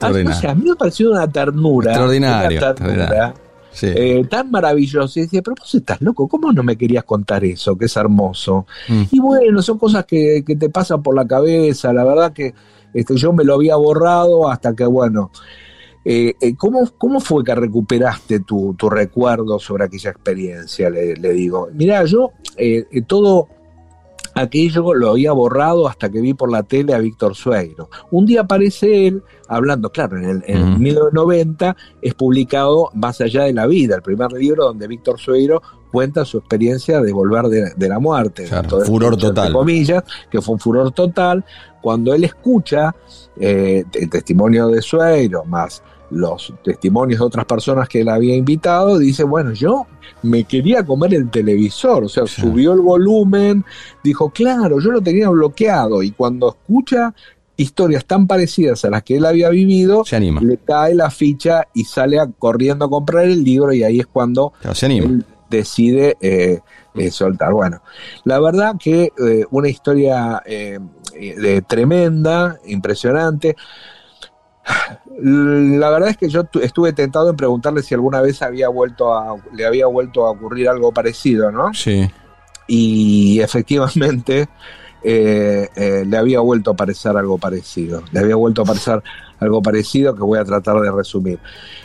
Ah, 0.00 0.08
a 0.08 0.54
mí 0.54 0.64
me 0.64 0.74
pareció 0.74 1.10
una 1.10 1.30
ternura. 1.30 1.92
Extraordinario, 1.92 2.58
una 2.58 2.74
ternura, 2.74 3.04
extraordinario. 3.04 3.41
Sí. 3.72 3.86
eh, 3.94 4.24
tan 4.28 4.50
maravillosa. 4.50 5.18
Y 5.18 5.22
decía, 5.22 5.42
pero 5.42 5.54
vos 5.58 5.74
estás 5.74 6.00
loco, 6.00 6.28
¿cómo 6.28 6.52
no 6.52 6.62
me 6.62 6.76
querías 6.76 7.04
contar 7.04 7.44
eso? 7.44 7.76
Que 7.76 7.86
es 7.86 7.96
hermoso. 7.96 8.66
Mm. 8.88 9.02
Y 9.10 9.20
bueno, 9.20 9.62
son 9.62 9.78
cosas 9.78 10.04
que, 10.04 10.44
que 10.46 10.56
te 10.56 10.68
pasan 10.68 11.02
por 11.02 11.14
la 11.16 11.26
cabeza. 11.26 11.92
La 11.92 12.04
verdad 12.04 12.32
que 12.32 12.54
este, 12.94 13.16
yo 13.16 13.32
me 13.32 13.44
lo 13.44 13.54
había 13.54 13.76
borrado 13.76 14.48
hasta 14.50 14.74
que, 14.74 14.84
bueno. 14.84 15.30
eh, 16.04 16.34
eh, 16.40 16.54
¿cómo, 16.56 16.86
¿Cómo 16.98 17.20
fue 17.20 17.44
que 17.44 17.54
recuperaste 17.54 18.40
tu, 18.40 18.74
tu 18.74 18.90
recuerdo 18.90 19.58
sobre 19.58 19.84
aquella 19.84 20.10
experiencia? 20.10 20.90
Le, 20.90 21.16
le 21.16 21.32
digo, 21.32 21.68
mirá, 21.72 22.04
yo 22.04 22.32
todo 23.06 23.48
aquello 24.34 24.94
lo 24.94 25.10
había 25.10 25.32
borrado 25.32 25.88
hasta 25.88 26.10
que 26.10 26.20
vi 26.20 26.34
por 26.34 26.50
la 26.50 26.62
tele 26.62 26.94
a 26.94 26.98
Víctor 26.98 27.34
Sueiro. 27.34 27.88
Un 28.10 28.26
día 28.26 28.42
aparece 28.42 29.06
él 29.08 29.22
hablando, 29.48 29.90
claro, 29.90 30.16
en 30.18 30.24
el, 30.24 30.42
en 30.46 30.70
Ujú. 30.70 30.78
1990 30.78 31.76
es 32.00 32.14
publicado 32.14 32.90
Más 32.94 33.20
allá 33.20 33.44
de 33.44 33.52
la 33.52 33.66
vida, 33.66 33.96
el 33.96 34.02
primer 34.02 34.32
libro 34.32 34.64
donde 34.64 34.86
Víctor 34.86 35.18
Sueiro 35.18 35.62
cuenta 35.90 36.24
su 36.24 36.38
experiencia 36.38 37.00
de 37.02 37.12
volver 37.12 37.44
de, 37.46 37.72
de 37.76 37.88
la 37.88 37.98
muerte. 37.98 38.44
Claro, 38.44 38.68
Todo 38.68 38.80
esto, 38.80 38.92
furor 38.92 39.16
total. 39.16 39.52
comillas, 39.52 40.02
que 40.30 40.40
fue 40.40 40.54
un 40.54 40.60
furor 40.60 40.90
total. 40.92 41.44
Cuando 41.82 42.14
él 42.14 42.24
escucha 42.24 42.94
eh, 43.38 43.84
el 43.92 44.08
testimonio 44.08 44.68
de 44.68 44.80
Sueiro, 44.80 45.44
más 45.44 45.82
los 46.12 46.52
testimonios 46.62 47.20
de 47.20 47.26
otras 47.26 47.44
personas 47.46 47.88
que 47.88 48.00
él 48.02 48.08
había 48.08 48.36
invitado, 48.36 48.98
dice, 48.98 49.24
bueno, 49.24 49.52
yo 49.52 49.86
me 50.22 50.44
quería 50.44 50.84
comer 50.84 51.14
el 51.14 51.30
televisor, 51.30 52.04
o 52.04 52.08
sea, 52.08 52.26
Sí. 52.26 52.40
subió 52.42 52.72
el 52.74 52.80
volumen, 52.80 53.64
dijo, 54.04 54.30
claro, 54.30 54.78
yo 54.80 54.90
lo 54.92 55.00
tenía 55.00 55.28
bloqueado, 55.30 56.02
y 56.02 56.10
cuando 56.12 56.50
escucha 56.50 57.14
historias 57.56 58.04
tan 58.04 58.26
parecidas 58.26 58.84
a 58.84 58.90
las 58.90 59.02
que 59.02 59.16
él 59.16 59.24
había 59.26 59.48
vivido, 59.50 60.04
Se 60.04 60.16
anima. 60.16 60.40
le 60.40 60.56
cae 60.58 60.94
la 60.94 61.10
ficha 61.10 61.66
y 61.74 61.84
sale 61.84 62.18
a- 62.18 62.26
corriendo 62.26 62.84
a 62.84 62.90
comprar 62.90 63.24
el 63.24 63.42
libro, 63.42 63.72
y 63.72 63.82
ahí 63.82 64.00
es 64.00 64.06
cuando 64.06 64.52
Claro, 64.60 64.74
se 64.74 64.86
anima. 64.86 65.06
él 65.06 65.24
decide 65.50 66.16
eh, 66.20 66.60
eh, 66.94 67.10
soltar. 67.10 67.52
Bueno, 67.52 67.82
la 68.24 68.40
verdad 68.40 68.74
que 68.78 69.12
eh, 69.26 69.44
una 69.50 69.68
historia 69.68 70.42
de 70.46 71.62
tremenda, 71.68 72.58
impresionante. 72.66 73.54
La 75.18 75.90
verdad 75.90 76.10
es 76.10 76.16
que 76.16 76.28
yo 76.28 76.44
estuve 76.60 76.92
tentado 76.92 77.30
en 77.30 77.36
preguntarle 77.36 77.82
si 77.82 77.94
alguna 77.94 78.20
vez 78.20 78.42
había 78.42 78.68
vuelto 78.68 79.14
a, 79.14 79.36
le 79.52 79.66
había 79.66 79.86
vuelto 79.86 80.26
a 80.26 80.30
ocurrir 80.30 80.68
algo 80.68 80.92
parecido, 80.92 81.50
¿no? 81.50 81.72
Sí. 81.74 82.10
Y 82.66 83.40
efectivamente 83.40 84.48
le 85.02 86.16
había 86.16 86.40
vuelto 86.40 86.72
a 86.72 86.74
parecer 86.74 87.16
algo 87.16 87.38
parecido. 87.38 88.02
Le 88.12 88.20
había 88.20 88.36
vuelto 88.36 88.62
a 88.62 88.64
parecer 88.64 89.02
algo 89.42 89.62
parecido 89.62 90.14
que 90.14 90.22
voy 90.22 90.38
a 90.38 90.44
tratar 90.44 90.80
de 90.80 90.90
resumir. 90.90 91.38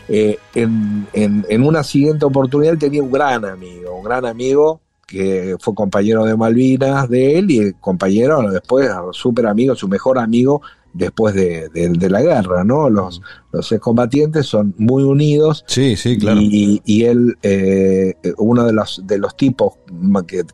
Eh, 0.08 0.38
en, 0.54 1.64
una 1.64 1.84
siguiente 1.84 2.26
oportunidad 2.26 2.78
tenía 2.78 3.04
un 3.04 3.12
gran 3.12 3.44
amigo, 3.44 3.96
un 3.98 4.04
gran 4.04 4.26
amigo 4.26 4.80
que 5.06 5.56
fue 5.60 5.74
compañero 5.74 6.26
de 6.26 6.36
Malvinas 6.36 7.10
de 7.10 7.40
él 7.40 7.52
y 7.52 7.74
compañero 7.74 8.42
después, 8.52 8.90
súper 9.12 9.48
amigo, 9.48 9.76
su 9.76 9.88
mejor 9.88 10.20
amigo 10.20 10.62
después 10.98 11.36
de, 11.36 11.70
la 12.10 12.22
guerra, 12.22 12.64
¿no? 12.64 12.90
Los, 12.90 13.22
los 13.52 13.72
excombatientes 13.72 14.46
son 14.46 14.74
muy 14.78 15.04
unidos. 15.04 15.64
Sí, 15.68 15.96
sí, 15.96 16.18
claro. 16.18 16.40
Y, 16.42 17.04
él, 17.04 17.38
eh, 17.44 18.16
uno 18.38 18.66
de 18.66 18.74
los, 18.74 19.02
de 19.06 19.18
los 19.18 19.36
tipos 19.38 19.74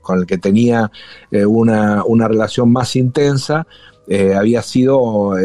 con 0.02 0.20
el 0.20 0.26
que 0.26 0.38
tenía 0.38 0.92
eh, 1.32 1.46
una, 1.46 2.04
una 2.06 2.28
relación 2.28 2.72
más 2.72 2.96
intensa, 2.96 3.66
eh, 4.08 4.34
había 4.34 4.62
sido 4.62 5.36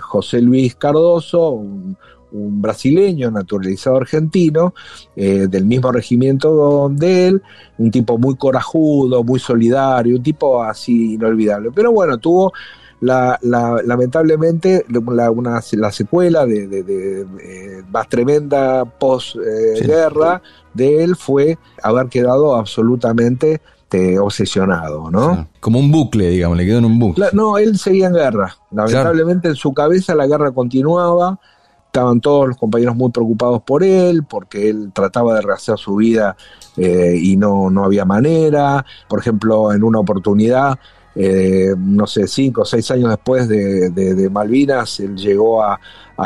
José 0.00 0.40
Luis 0.40 0.76
Cardoso, 0.76 1.50
un, 1.50 1.96
brasileño 2.30 3.30
naturalizado 3.30 3.96
argentino, 3.96 4.74
eh, 5.16 5.46
del 5.48 5.64
mismo 5.64 5.92
regimiento 5.92 6.88
de 6.90 7.28
él, 7.28 7.42
un 7.78 7.90
tipo 7.90 8.18
muy 8.18 8.36
corajudo, 8.36 9.24
muy 9.24 9.38
solidario, 9.38 10.16
un 10.16 10.22
tipo 10.22 10.62
así 10.62 11.14
inolvidable. 11.14 11.70
Pero 11.74 11.92
bueno, 11.92 12.18
tuvo 12.18 12.52
la, 13.00 13.38
lamentablemente 13.42 14.84
la, 14.88 15.30
una, 15.30 15.60
la 15.72 15.92
secuela 15.92 16.46
de, 16.46 17.84
más 17.90 18.08
tremenda 18.08 18.84
posguerra 18.84 20.42
de 20.74 21.04
él 21.04 21.16
fue 21.16 21.58
haber 21.82 22.08
quedado 22.08 22.56
absolutamente 22.56 23.60
este, 23.90 24.18
obsesionado, 24.18 25.10
¿no? 25.10 25.48
Como 25.60 25.78
un 25.78 25.90
bucle, 25.90 26.28
digamos, 26.28 26.58
le 26.58 26.66
quedó 26.66 26.76
en 26.76 26.84
un 26.84 26.98
bucle. 26.98 27.24
no, 27.32 27.56
él 27.56 27.78
seguía 27.78 28.08
en 28.08 28.12
guerra. 28.12 28.54
Lamentablemente 28.70 29.48
en 29.48 29.54
su 29.54 29.72
cabeza 29.72 30.14
la 30.14 30.26
guerra 30.26 30.52
continuaba. 30.52 31.40
Estaban 31.86 32.20
todos 32.20 32.48
los 32.48 32.58
compañeros 32.58 32.94
muy 32.96 33.10
preocupados 33.10 33.62
por 33.62 33.82
él, 33.82 34.24
porque 34.28 34.68
él 34.68 34.90
trataba 34.92 35.36
de 35.36 35.40
rehacer 35.40 35.78
su 35.78 35.96
vida 35.96 36.36
eh, 36.76 37.18
y 37.18 37.38
no, 37.38 37.70
no 37.70 37.82
había 37.82 38.04
manera. 38.04 38.84
Por 39.08 39.20
ejemplo, 39.20 39.72
en 39.72 39.82
una 39.82 40.00
oportunidad, 40.00 40.78
eh, 41.20 41.74
no 41.76 42.06
sé, 42.06 42.28
cinco 42.28 42.62
o 42.62 42.64
seis 42.64 42.88
años 42.92 43.10
después 43.10 43.48
de, 43.48 44.30
Malvinas, 44.30 45.00
él 45.00 45.16
llegó 45.16 45.64
a, 45.64 45.80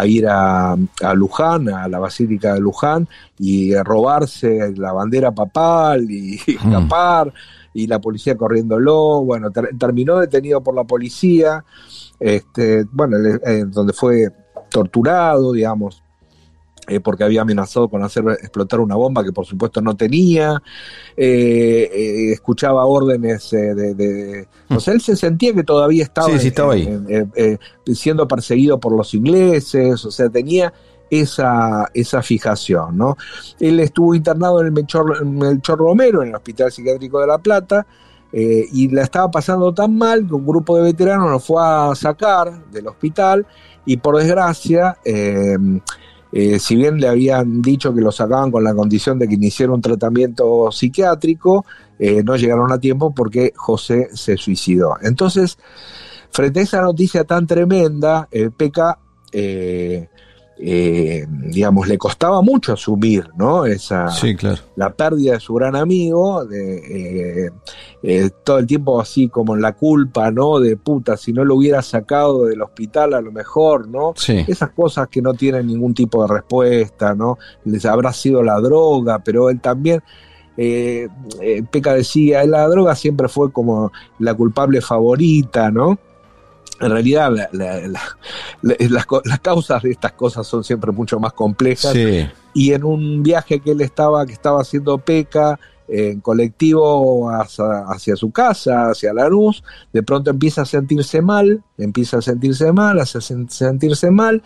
ir 0.05 0.27
a, 0.29 0.77
Luján, 1.15 1.71
a 1.71 1.89
la 1.89 1.99
Basílica 1.99 2.53
de 2.53 2.61
Luján, 2.61 3.09
y 3.39 3.73
a 3.73 3.83
robarse 3.83 4.75
la 4.77 4.93
bandera 4.93 5.33
papal 5.33 6.11
y 6.11 6.39
mm. 6.47 6.51
escapar, 6.51 7.33
y 7.73 7.87
la 7.87 8.01
policía 8.01 8.37
corriéndolo. 8.37 9.25
Bueno, 9.25 9.49
terminó 9.79 10.19
detenido 10.19 10.63
por 10.63 10.75
la 10.75 10.85
policía, 10.85 11.65
este, 12.21 12.85
bueno, 12.93 13.17
eh, 13.17 13.65
donde 13.67 13.95
fue 13.95 14.29
torturado, 14.69 15.53
digamos, 15.53 16.02
eh, 16.89 16.99
porque 16.99 17.23
había 17.23 17.43
amenazado 17.43 17.89
con 17.89 18.03
hacer 18.03 18.25
explotar 18.41 18.81
una 18.81 18.97
bomba 18.97 19.23
que 19.23 19.31
por 19.31 19.47
supuesto 19.47 19.81
no 19.81 19.97
tenía, 19.97 20.61
eh, 21.17 21.89
eh, 21.93 22.33
escuchaba 22.33 22.85
órdenes 22.87 23.51
de, 23.53 24.49
O 24.69 24.81
sea, 24.81 24.93
él 24.93 25.01
se 25.01 25.15
sentía 25.15 25.55
que 25.55 25.63
todavía 25.63 26.03
estaba, 26.03 26.37
siendo 27.95 28.27
perseguido 28.27 28.81
por 28.81 28.97
los 28.97 29.15
ingleses, 29.15 30.05
o 30.05 30.11
sea, 30.11 30.29
tenía 30.29 30.73
esa, 31.09 31.89
esa 31.95 32.21
fijación, 32.21 32.99
¿no? 32.99 33.17
Él 33.61 33.79
estuvo 33.79 34.13
internado 34.17 34.61
en 34.61 34.67
el 34.67 34.73
Melchor, 34.73 35.25
Melchor 35.25 35.79
Romero, 35.79 36.23
en 36.23 36.31
el 36.31 36.35
Hospital 36.35 36.73
Psiquiátrico 36.73 37.21
de 37.21 37.27
La 37.29 37.39
Plata, 37.39 37.87
y 38.33 38.89
la 38.89 39.03
estaba 39.03 39.31
pasando 39.31 39.75
tan 39.75 39.97
mal 39.97 40.27
que 40.27 40.35
un 40.35 40.47
grupo 40.47 40.77
de 40.79 40.85
veteranos 40.85 41.31
lo 41.31 41.39
fue 41.39 41.63
a 41.63 41.95
sacar 41.95 42.65
del 42.71 42.89
hospital 42.89 43.47
y 43.85 43.99
por 43.99 44.17
desgracia 44.17 44.97
eh, 46.33 46.59
si 46.59 46.77
bien 46.77 46.99
le 46.99 47.09
habían 47.09 47.61
dicho 47.61 47.95
que 47.95 48.01
lo 48.01 48.11
sacaban 48.11 48.51
con 48.51 48.65
la 48.65 48.75
condición 48.75 49.19
de 49.19 49.29
que 49.29 49.35
iniciara 49.35 49.73
un 49.73 49.83
tratamiento 49.83 50.71
psiquiátrico, 50.73 51.67
eh, 51.99 52.23
no 52.25 52.37
llegaron 52.37 52.73
a 52.73 52.79
tiempo 52.79 53.15
porque 53.15 53.53
José 53.55 54.09
se 54.15 54.39
suicidó. 54.39 54.97
Entonces, 55.03 55.59
frente 56.31 56.61
a 56.61 56.63
esa 56.63 56.81
noticia 56.81 57.25
tan 57.25 57.47
tremenda, 57.47 58.29
eh, 58.31 58.51
Peca 58.57 58.99
digamos, 60.65 61.89
le 61.89 61.99
costaba 61.99 62.41
mucho 62.41 62.75
asumir, 62.75 63.29
¿no? 63.37 63.65
Esa, 63.65 64.09
la 64.77 64.93
pérdida 64.93 65.33
de 65.33 65.41
su 65.41 65.55
gran 65.55 65.75
amigo, 65.75 66.45
de, 66.45 67.47
eh, 67.47 67.51
eh, 68.05 68.31
todo 68.45 68.59
el 68.59 68.67
tiempo 68.67 69.01
así 69.01 69.29
como 69.29 69.57
la 69.57 69.73
culpa, 69.73 70.31
¿no? 70.31 70.61
De 70.61 70.77
puta, 70.77 71.17
si 71.17 71.33
no 71.33 71.45
lo 71.45 71.57
hubiera 71.57 71.83
sacado 71.83 72.45
del 72.45 72.63
hospital 72.63 73.15
a 73.15 73.21
lo 73.21 73.33
mejor, 73.33 73.89
¿no? 73.89 74.15
Esas 74.47 74.71
cosas 74.71 75.09
que 75.09 75.21
no 75.21 75.35
tienen 75.35 75.67
ningún 75.67 75.95
tipo 75.95 76.23
de 76.23 76.33
respuesta, 76.33 77.13
¿no? 77.13 77.39
Les 77.65 77.85
habrá 77.85 78.13
sido 78.13 78.43
la 78.43 78.61
droga, 78.61 79.19
pero 79.19 79.51
él 79.51 79.61
también... 79.61 80.01
Peca 80.55 81.95
decía, 81.95 82.45
la 82.45 82.69
droga 82.69 82.95
siempre 82.95 83.27
fue 83.27 83.51
como 83.51 83.91
la 84.19 84.35
culpable 84.35 84.83
favorita, 84.83 85.71
¿no? 85.71 85.99
En 86.83 86.91
realidad 86.91 87.33
las, 87.53 89.07
causas 89.41 89.83
de 89.83 89.91
estas 89.91 90.13
cosas 90.13 90.47
son 90.47 90.65
siempre 90.65 90.93
mucho 90.93 91.19
más 91.19 91.33
complejas. 91.33 91.95
Y 92.55 92.73
en 92.73 92.85
un 92.85 93.23
viaje 93.23 93.61
que 93.61 93.71
él 93.71 93.81
estaba, 93.81 94.27
que 94.27 94.33
estaba 94.33 94.61
haciendo 94.61 94.99
Peca, 94.99 95.59
en 95.89 96.21
colectivo 96.21 97.31
hacia, 97.31 98.17
su 98.17 98.31
casa, 98.31 98.91
hacia 98.91 99.13
la 99.13 99.29
luz, 99.29 99.63
de 99.93 100.03
pronto 100.03 100.31
empieza 100.31 100.63
a 100.63 100.65
sentirse 100.65 101.21
mal, 101.21 101.63
empieza 101.77 102.19
a 102.19 102.23
sentirse 102.23 102.73
mal, 102.73 102.99
a 102.99 103.05
sentirse 103.05 104.11
mal, 104.11 104.43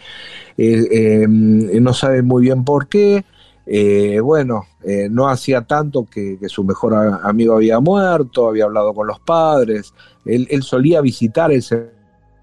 eh, 0.59 0.89
eh, 0.91 1.27
no 1.29 1.95
sabe 1.95 2.23
muy 2.23 2.43
bien 2.43 2.65
por 2.65 2.89
qué. 2.89 3.25
Eh, 3.69 4.21
bueno, 4.21 4.65
no 5.11 5.29
hacía 5.29 5.63
tanto 5.63 6.05
que, 6.05 6.39
su 6.47 6.63
mejor 6.63 6.95
amigo 7.23 7.55
había 7.55 7.81
muerto, 7.81 8.49
había 8.49 8.65
hablado 8.65 8.95
con 8.95 9.07
los 9.07 9.19
padres, 9.21 9.93
él, 10.25 10.47
él 10.51 10.63
solía 10.63 11.01
visitar 11.01 11.51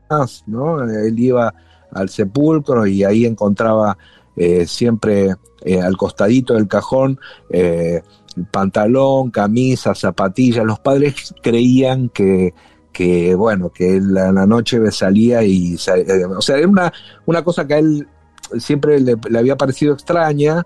el 0.10 0.28
¿no? 0.48 0.84
Él 0.84 1.20
iba 1.20 1.54
al 1.92 2.10
sepulcro 2.10 2.86
y 2.86 3.04
ahí 3.04 3.26
encontraba 3.26 3.98
eh, 4.36 4.66
siempre 4.66 5.36
eh, 5.62 5.80
al 5.80 5.96
costadito 5.96 6.56
del 6.56 6.68
cajón 6.68 7.20
eh, 7.50 8.02
pantalón, 8.52 9.30
camisa, 9.30 9.94
zapatillas. 9.94 10.66
Los 10.66 10.80
padres 10.80 11.36
creían 11.42 12.10
que, 12.10 12.54
que 12.92 13.36
bueno, 13.36 13.70
que 13.70 14.00
la, 14.02 14.32
la 14.32 14.48
noche 14.48 14.80
salía 14.92 15.44
y... 15.44 15.76
o 15.76 16.42
sea, 16.42 16.58
era 16.58 16.68
una, 16.68 16.92
una 17.26 17.44
cosa 17.44 17.68
que 17.68 17.74
a 17.76 17.80
él 17.80 18.08
siempre 18.58 19.00
le, 19.00 19.18
había 19.38 19.56
parecido 19.56 19.94
extraña, 19.94 20.66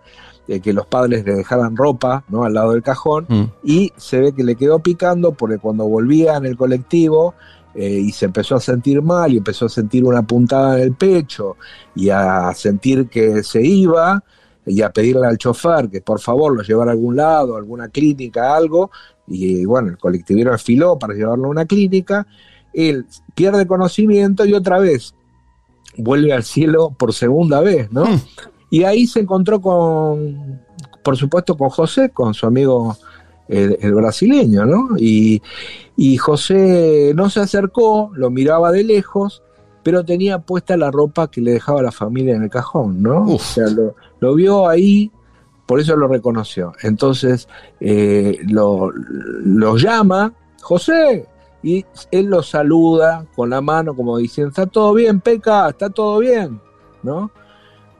que 0.64 0.72
los 0.72 0.88
padres 0.88 1.26
le 1.26 1.36
dejaran 1.36 1.76
ropa 1.76 2.24
¿no? 2.30 2.46
al 2.46 2.54
lado 2.54 2.72
del 2.72 2.82
cajón, 2.82 3.26
mm. 3.28 3.44
y 3.66 3.92
se 3.98 4.22
ve 4.22 4.32
que 4.32 4.46
le 4.46 4.56
quedó 4.56 4.80
picando 4.80 5.34
porque 5.34 5.58
cuando 5.58 5.86
volvía 5.86 6.38
en 6.38 6.46
el 6.46 6.56
colectivo 6.56 7.36
eh, 7.80 8.00
y 8.00 8.12
se 8.12 8.26
empezó 8.26 8.56
a 8.56 8.60
sentir 8.60 9.04
mal 9.04 9.32
y 9.32 9.38
empezó 9.38 9.68
a 9.68 9.70
sentir 9.70 10.04
una 10.04 10.26
puntada 10.26 10.78
en 10.78 10.82
el 10.82 10.96
pecho 10.96 11.58
y 11.94 12.10
a 12.10 12.52
sentir 12.56 13.08
que 13.08 13.44
se 13.44 13.62
iba 13.62 14.24
y 14.66 14.82
a 14.82 14.90
pedirle 14.90 15.28
al 15.28 15.38
chofer 15.38 15.88
que 15.88 16.02
por 16.02 16.20
favor 16.20 16.58
lo 16.58 16.64
llevara 16.64 16.90
a 16.90 16.94
algún 16.96 17.16
lado, 17.16 17.54
a 17.54 17.60
alguna 17.60 17.90
clínica, 17.90 18.56
algo, 18.56 18.90
y 19.28 19.64
bueno, 19.66 19.90
el 19.90 19.98
colectivero 20.00 20.56
afiló 20.56 20.98
para 20.98 21.14
llevarlo 21.14 21.46
a 21.46 21.52
una 21.52 21.66
clínica, 21.66 22.26
él 22.74 23.06
pierde 23.36 23.68
conocimiento 23.68 24.44
y 24.44 24.56
otra 24.56 24.80
vez 24.80 25.14
vuelve 25.98 26.34
al 26.34 26.44
cielo 26.44 26.96
por 26.98 27.14
segunda 27.14 27.62
vez, 27.62 27.92
¿no? 27.92 28.06
Hmm. 28.06 28.22
Y 28.72 28.86
ahí 28.86 29.06
se 29.06 29.20
encontró 29.20 29.62
con, 29.62 30.62
por 31.04 31.16
supuesto, 31.16 31.56
con 31.56 31.70
José, 31.70 32.10
con 32.10 32.34
su 32.34 32.48
amigo 32.48 32.98
el, 33.48 33.94
brasileño, 33.94 34.66
¿no? 34.66 34.90
Y, 34.98 35.42
José 36.18 37.14
no 37.16 37.30
se 37.30 37.40
acercó, 37.40 38.12
lo 38.14 38.30
miraba 38.30 38.72
de 38.72 38.84
lejos, 38.84 39.44
pero 39.84 40.04
tenía 40.04 40.40
puesta 40.40 40.78
la 40.78 40.92
ropa 40.92 41.30
que 41.30 41.42
le 41.42 41.54
dejaba 41.54 41.82
la 41.82 41.92
familia 41.92 42.36
en 42.36 42.44
el 42.44 42.50
cajón, 42.50 43.02
¿no? 43.02 43.24
O 43.24 43.40
sea, 43.40 43.66
lo, 44.20 44.36
vio 44.36 44.68
ahí, 44.68 45.12
por 45.66 45.80
eso 45.80 45.96
lo 45.96 46.08
reconoció. 46.08 46.74
Entonces 46.84 47.48
eh, 47.80 48.40
lo, 48.48 48.92
lo, 48.92 49.78
llama, 49.78 50.34
José, 50.62 51.26
y 51.64 51.86
él 52.12 52.28
lo 52.28 52.44
saluda 52.44 53.26
con 53.36 53.50
la 53.50 53.62
mano 53.62 53.96
como 53.96 54.18
diciendo, 54.18 54.50
está 54.50 54.66
todo 54.66 54.94
bien, 54.94 55.20
Peca, 55.22 55.70
está 55.70 55.90
todo 55.90 56.20
bien, 56.20 56.62
¿no? 57.02 57.32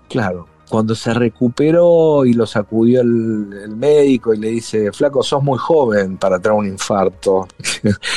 Claro, 0.10 0.48
cuando 0.70 0.96
se 0.96 1.14
recuperó 1.14 2.26
y 2.26 2.34
lo 2.34 2.46
sacudió 2.46 3.02
el, 3.02 3.76
médico 3.76 4.34
y 4.34 4.38
le 4.38 4.50
dice, 4.50 4.92
flaco, 4.92 5.24
sos 5.24 5.44
muy 5.44 5.58
joven 5.58 6.18
para 6.18 6.40
tener 6.40 6.58
un 6.58 6.68
infarto. 6.68 7.48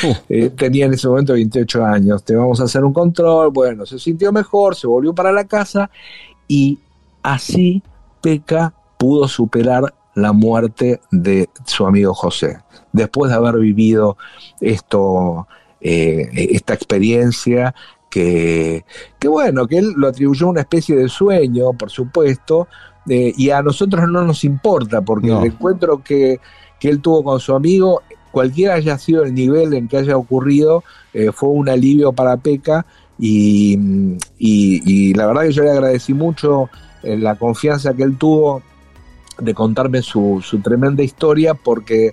Uh. 0.02 0.14
Eh, 0.28 0.50
tenía 0.50 0.86
en 0.86 0.94
ese 0.94 1.06
momento 1.06 1.34
28 1.34 1.84
años, 1.84 2.24
te 2.24 2.34
vamos 2.34 2.60
a 2.60 2.64
hacer 2.64 2.82
un 2.84 2.92
control. 2.92 3.50
Bueno, 3.50 3.84
se 3.84 3.98
sintió 3.98 4.32
mejor, 4.32 4.74
se 4.74 4.86
volvió 4.86 5.14
para 5.14 5.30
la 5.32 5.44
casa 5.44 5.90
y 6.48 6.78
así 7.22 7.82
Peca 8.22 8.72
pudo 8.98 9.28
superar 9.28 9.94
la 10.14 10.32
muerte 10.32 11.00
de 11.10 11.48
su 11.66 11.86
amigo 11.86 12.14
José. 12.14 12.58
Después 12.92 13.30
de 13.30 13.36
haber 13.36 13.56
vivido 13.56 14.16
esto, 14.60 15.46
eh, 15.80 16.30
esta 16.34 16.74
experiencia 16.74 17.74
que, 18.10 18.84
bueno, 19.24 19.66
que 19.66 19.78
él 19.78 19.94
lo 19.96 20.08
atribuyó 20.08 20.46
a 20.46 20.50
una 20.50 20.60
especie 20.62 20.96
de 20.96 21.08
sueño, 21.08 21.72
por 21.72 21.90
supuesto, 21.90 22.66
eh, 23.08 23.32
y 23.36 23.50
a 23.50 23.62
nosotros 23.62 24.08
no 24.10 24.24
nos 24.24 24.44
importa, 24.44 25.00
porque 25.00 25.28
el 25.28 25.44
encuentro 25.44 26.02
que, 26.02 26.40
él 26.82 27.00
tuvo 27.00 27.22
con 27.22 27.40
su 27.40 27.54
amigo, 27.54 28.02
cualquiera 28.32 28.74
haya 28.74 28.98
sido 28.98 29.22
el 29.22 29.32
nivel 29.32 29.74
en 29.74 29.86
que 29.86 29.98
haya 29.98 30.16
ocurrido, 30.16 30.82
eh, 31.14 31.30
fue 31.32 31.50
un 31.50 31.68
alivio 31.68 32.12
para 32.12 32.36
Peca, 32.36 32.84
y, 33.18 33.78
y, 34.38 35.14
la 35.14 35.26
verdad 35.26 35.42
que 35.42 35.52
yo 35.52 35.62
le 35.62 35.70
agradecí 35.70 36.14
mucho 36.14 36.70
eh, 37.02 37.18
la 37.18 37.36
confianza 37.36 37.92
que 37.92 38.02
él 38.02 38.16
tuvo 38.16 38.62
de 39.38 39.54
contarme 39.54 40.02
su, 40.02 40.42
su 40.42 40.60
tremenda 40.60 41.02
historia, 41.02 41.54
porque 41.54 42.12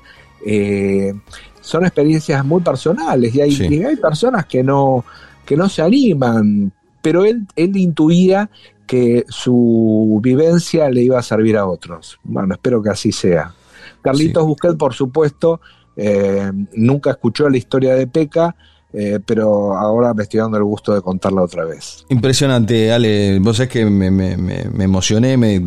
son 1.61 1.83
experiencias 1.83 2.45
muy 2.45 2.61
personales 2.61 3.35
y 3.35 3.41
hay, 3.41 3.49
y 3.51 3.83
hay 3.83 3.95
personas 3.97 4.45
que 4.45 4.63
no, 4.63 5.03
que 5.47 5.55
no 5.55 5.69
se 5.69 5.81
animan, 5.81 6.73
pero 7.01 7.25
él, 7.25 7.47
él 7.55 7.75
intuía 7.77 8.51
que 8.85 9.25
su 9.29 10.19
vivencia 10.21 10.89
le 10.89 11.01
iba 11.01 11.17
a 11.17 11.23
servir 11.23 11.57
a 11.57 11.65
otros. 11.65 12.19
Bueno, 12.23 12.53
espero 12.53 12.83
que 12.83 12.89
así 12.89 13.11
sea. 13.11 13.53
Carlitos 14.01 14.45
Busquet, 14.45 14.77
por 14.77 14.93
supuesto, 14.93 15.61
eh, 15.95 16.51
nunca 16.73 17.11
escuchó 17.11 17.49
la 17.49 17.57
historia 17.57 17.95
de 17.95 18.07
Peca, 18.07 18.55
eh, 18.91 19.19
pero 19.25 19.73
ahora 19.77 20.13
me 20.13 20.23
estoy 20.23 20.41
dando 20.41 20.57
el 20.57 20.63
gusto 20.65 20.93
de 20.93 21.01
contarla 21.01 21.41
otra 21.41 21.63
vez. 21.63 22.05
Impresionante, 22.09 22.91
Ale. 22.91 23.39
Vos 23.39 23.57
sabés 23.57 23.71
que 23.71 23.85
me, 23.85 24.11
me, 24.11 24.83
emocioné, 24.83 25.37
me, 25.37 25.61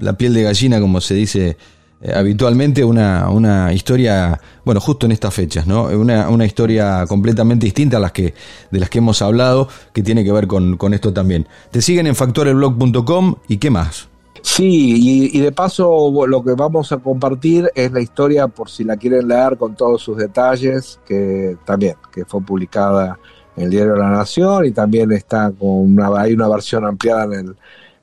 la 0.00 0.12
piel 0.14 0.34
de 0.34 0.42
gallina, 0.42 0.80
como 0.80 1.00
se 1.00 1.14
dice 1.14 1.56
eh, 2.02 2.12
habitualmente 2.14 2.82
una, 2.82 3.28
una, 3.28 3.72
historia, 3.72 4.40
bueno, 4.64 4.80
justo 4.80 5.06
en 5.06 5.12
estas 5.12 5.34
fechas, 5.34 5.66
¿no? 5.66 5.84
Una, 5.84 6.28
una, 6.30 6.46
historia 6.46 7.04
completamente 7.06 7.66
distinta 7.66 7.98
a 7.98 8.00
las 8.00 8.12
que, 8.12 8.34
de 8.70 8.80
las 8.80 8.88
que 8.88 8.98
hemos 8.98 9.20
hablado, 9.22 9.68
que 9.92 10.02
tiene 10.02 10.24
que 10.24 10.32
ver 10.32 10.46
con, 10.46 10.76
con 10.76 10.94
esto 10.94 11.12
también. 11.12 11.46
Te 11.70 11.82
siguen 11.82 12.06
en 12.06 12.14
factoreblog.com 12.14 13.34
y 13.48 13.58
qué 13.58 13.70
más. 13.70 14.10
Sí, 14.42 15.30
y, 15.34 15.40
de 15.40 15.52
paso 15.52 16.10
lo 16.26 16.42
que 16.42 16.52
vamos 16.52 16.92
a 16.92 16.98
compartir 16.98 17.70
es 17.74 17.92
la 17.92 18.00
historia, 18.00 18.48
por 18.48 18.70
si 18.70 18.84
la 18.84 18.96
quieren 18.96 19.28
leer 19.28 19.58
con 19.58 19.74
todos 19.74 20.02
sus 20.02 20.16
detalles, 20.16 20.98
que 21.06 21.56
también, 21.64 21.96
que 22.10 22.24
fue 22.24 22.40
publicada 22.40 23.18
en 23.56 23.64
el 23.64 23.70
diario 23.70 23.96
La 23.96 24.08
Nación 24.08 24.64
y 24.64 24.72
también 24.72 25.12
está 25.12 25.52
con 25.58 25.68
una, 25.68 26.08
hay 26.18 26.32
una 26.32 26.48
versión 26.48 26.86
ampliada 26.86 27.24
en 27.24 27.32
el, 27.32 27.56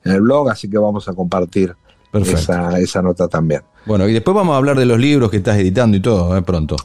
en 0.04 0.12
el 0.12 0.20
blog, 0.20 0.50
así 0.50 0.70
que 0.70 0.78
vamos 0.78 1.08
a 1.08 1.14
compartir 1.14 1.74
esa, 2.12 2.78
esa 2.78 3.02
nota 3.02 3.26
también. 3.26 3.62
Bueno, 3.88 4.06
y 4.06 4.12
después 4.12 4.34
vamos 4.34 4.52
a 4.52 4.58
hablar 4.58 4.78
de 4.78 4.84
los 4.84 4.98
libros 4.98 5.30
que 5.30 5.38
estás 5.38 5.56
editando 5.56 5.96
y 5.96 6.00
todo, 6.00 6.36
¿eh? 6.36 6.42
pronto. 6.42 6.76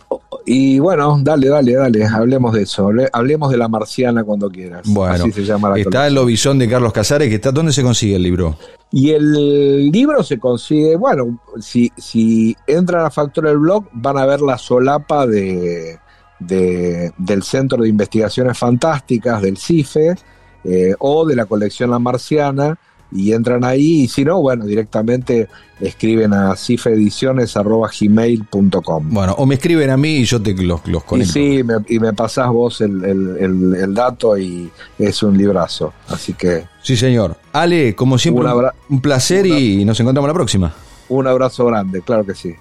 Y 0.45 0.79
bueno, 0.79 1.17
dale, 1.19 1.49
dale, 1.49 1.73
dale, 1.73 2.05
hablemos 2.05 2.53
de 2.53 2.63
eso. 2.63 2.89
Hablemos 3.11 3.51
de 3.51 3.57
La 3.57 3.67
Marciana 3.67 4.23
cuando 4.23 4.49
quieras. 4.49 4.83
Bueno, 4.85 5.13
Así 5.13 5.33
se 5.33 5.43
llama 5.43 5.71
la 5.71 5.79
está 5.79 6.07
el 6.07 6.15
Lobizón 6.15 6.59
de 6.59 6.69
Carlos 6.69 6.93
Casares, 6.93 7.27
que 7.27 7.35
está, 7.35 7.51
¿dónde 7.51 7.73
se 7.73 7.83
consigue 7.83 8.15
el 8.15 8.23
libro? 8.23 8.57
Y 8.89 9.11
el 9.11 9.91
libro 9.91 10.23
se 10.23 10.39
consigue, 10.39 10.95
bueno, 10.95 11.39
si, 11.59 11.91
si 11.97 12.55
entran 12.67 13.05
a 13.05 13.11
Factor 13.11 13.47
del 13.47 13.57
Blog, 13.57 13.83
van 13.91 14.17
a 14.17 14.25
ver 14.25 14.39
la 14.39 14.57
solapa 14.57 15.27
de, 15.27 15.99
del 16.39 17.43
Centro 17.43 17.83
de 17.83 17.89
Investigaciones 17.89 18.57
Fantásticas, 18.57 19.41
del 19.41 19.57
CIFE, 19.57 20.15
eh, 20.63 20.95
o 20.99 21.25
de 21.25 21.35
la 21.35 21.47
colección 21.47 21.91
La 21.91 21.99
Marciana 21.99 22.77
y 23.13 23.33
entran 23.33 23.63
ahí 23.63 24.03
y 24.03 24.07
si 24.07 24.25
no, 24.25 24.41
bueno, 24.41 24.65
directamente 24.65 25.47
escriben 25.79 26.33
a 26.33 26.55
cifediciones.gmail.com. 26.55 29.09
Bueno, 29.09 29.35
o 29.37 29.45
me 29.45 29.53
escriben 29.55 29.89
a 29.89 29.97
mí 29.97 30.17
y 30.17 30.25
yo 30.25 30.41
te 30.41 30.53
los, 30.53 30.85
los 30.87 31.03
conecto. 31.03 31.39
Y 31.39 31.57
sí, 31.57 31.63
me, 31.63 31.75
y 31.87 31.99
me 31.99 32.13
pasás 32.13 32.49
vos 32.49 32.81
el, 32.81 33.03
el, 33.03 33.93
dato 33.93 34.37
y 34.37 34.71
es 34.97 35.21
un 35.23 35.37
librazo, 35.37 35.93
así 36.07 36.33
que... 36.33 36.65
Sí, 36.81 36.95
señor. 36.97 37.37
Ale, 37.51 37.93
como 37.95 38.17
siempre, 38.17 38.47
un, 38.89 39.01
placer 39.01 39.45
y 39.45 39.85
nos 39.85 39.99
encontramos 39.99 40.27
la 40.27 40.33
próxima. 40.33 40.73
Un 41.09 41.27
abrazo 41.27 41.65
grande, 41.65 42.01
claro 42.01 42.25
que 42.25 42.33
sí. 42.33 42.55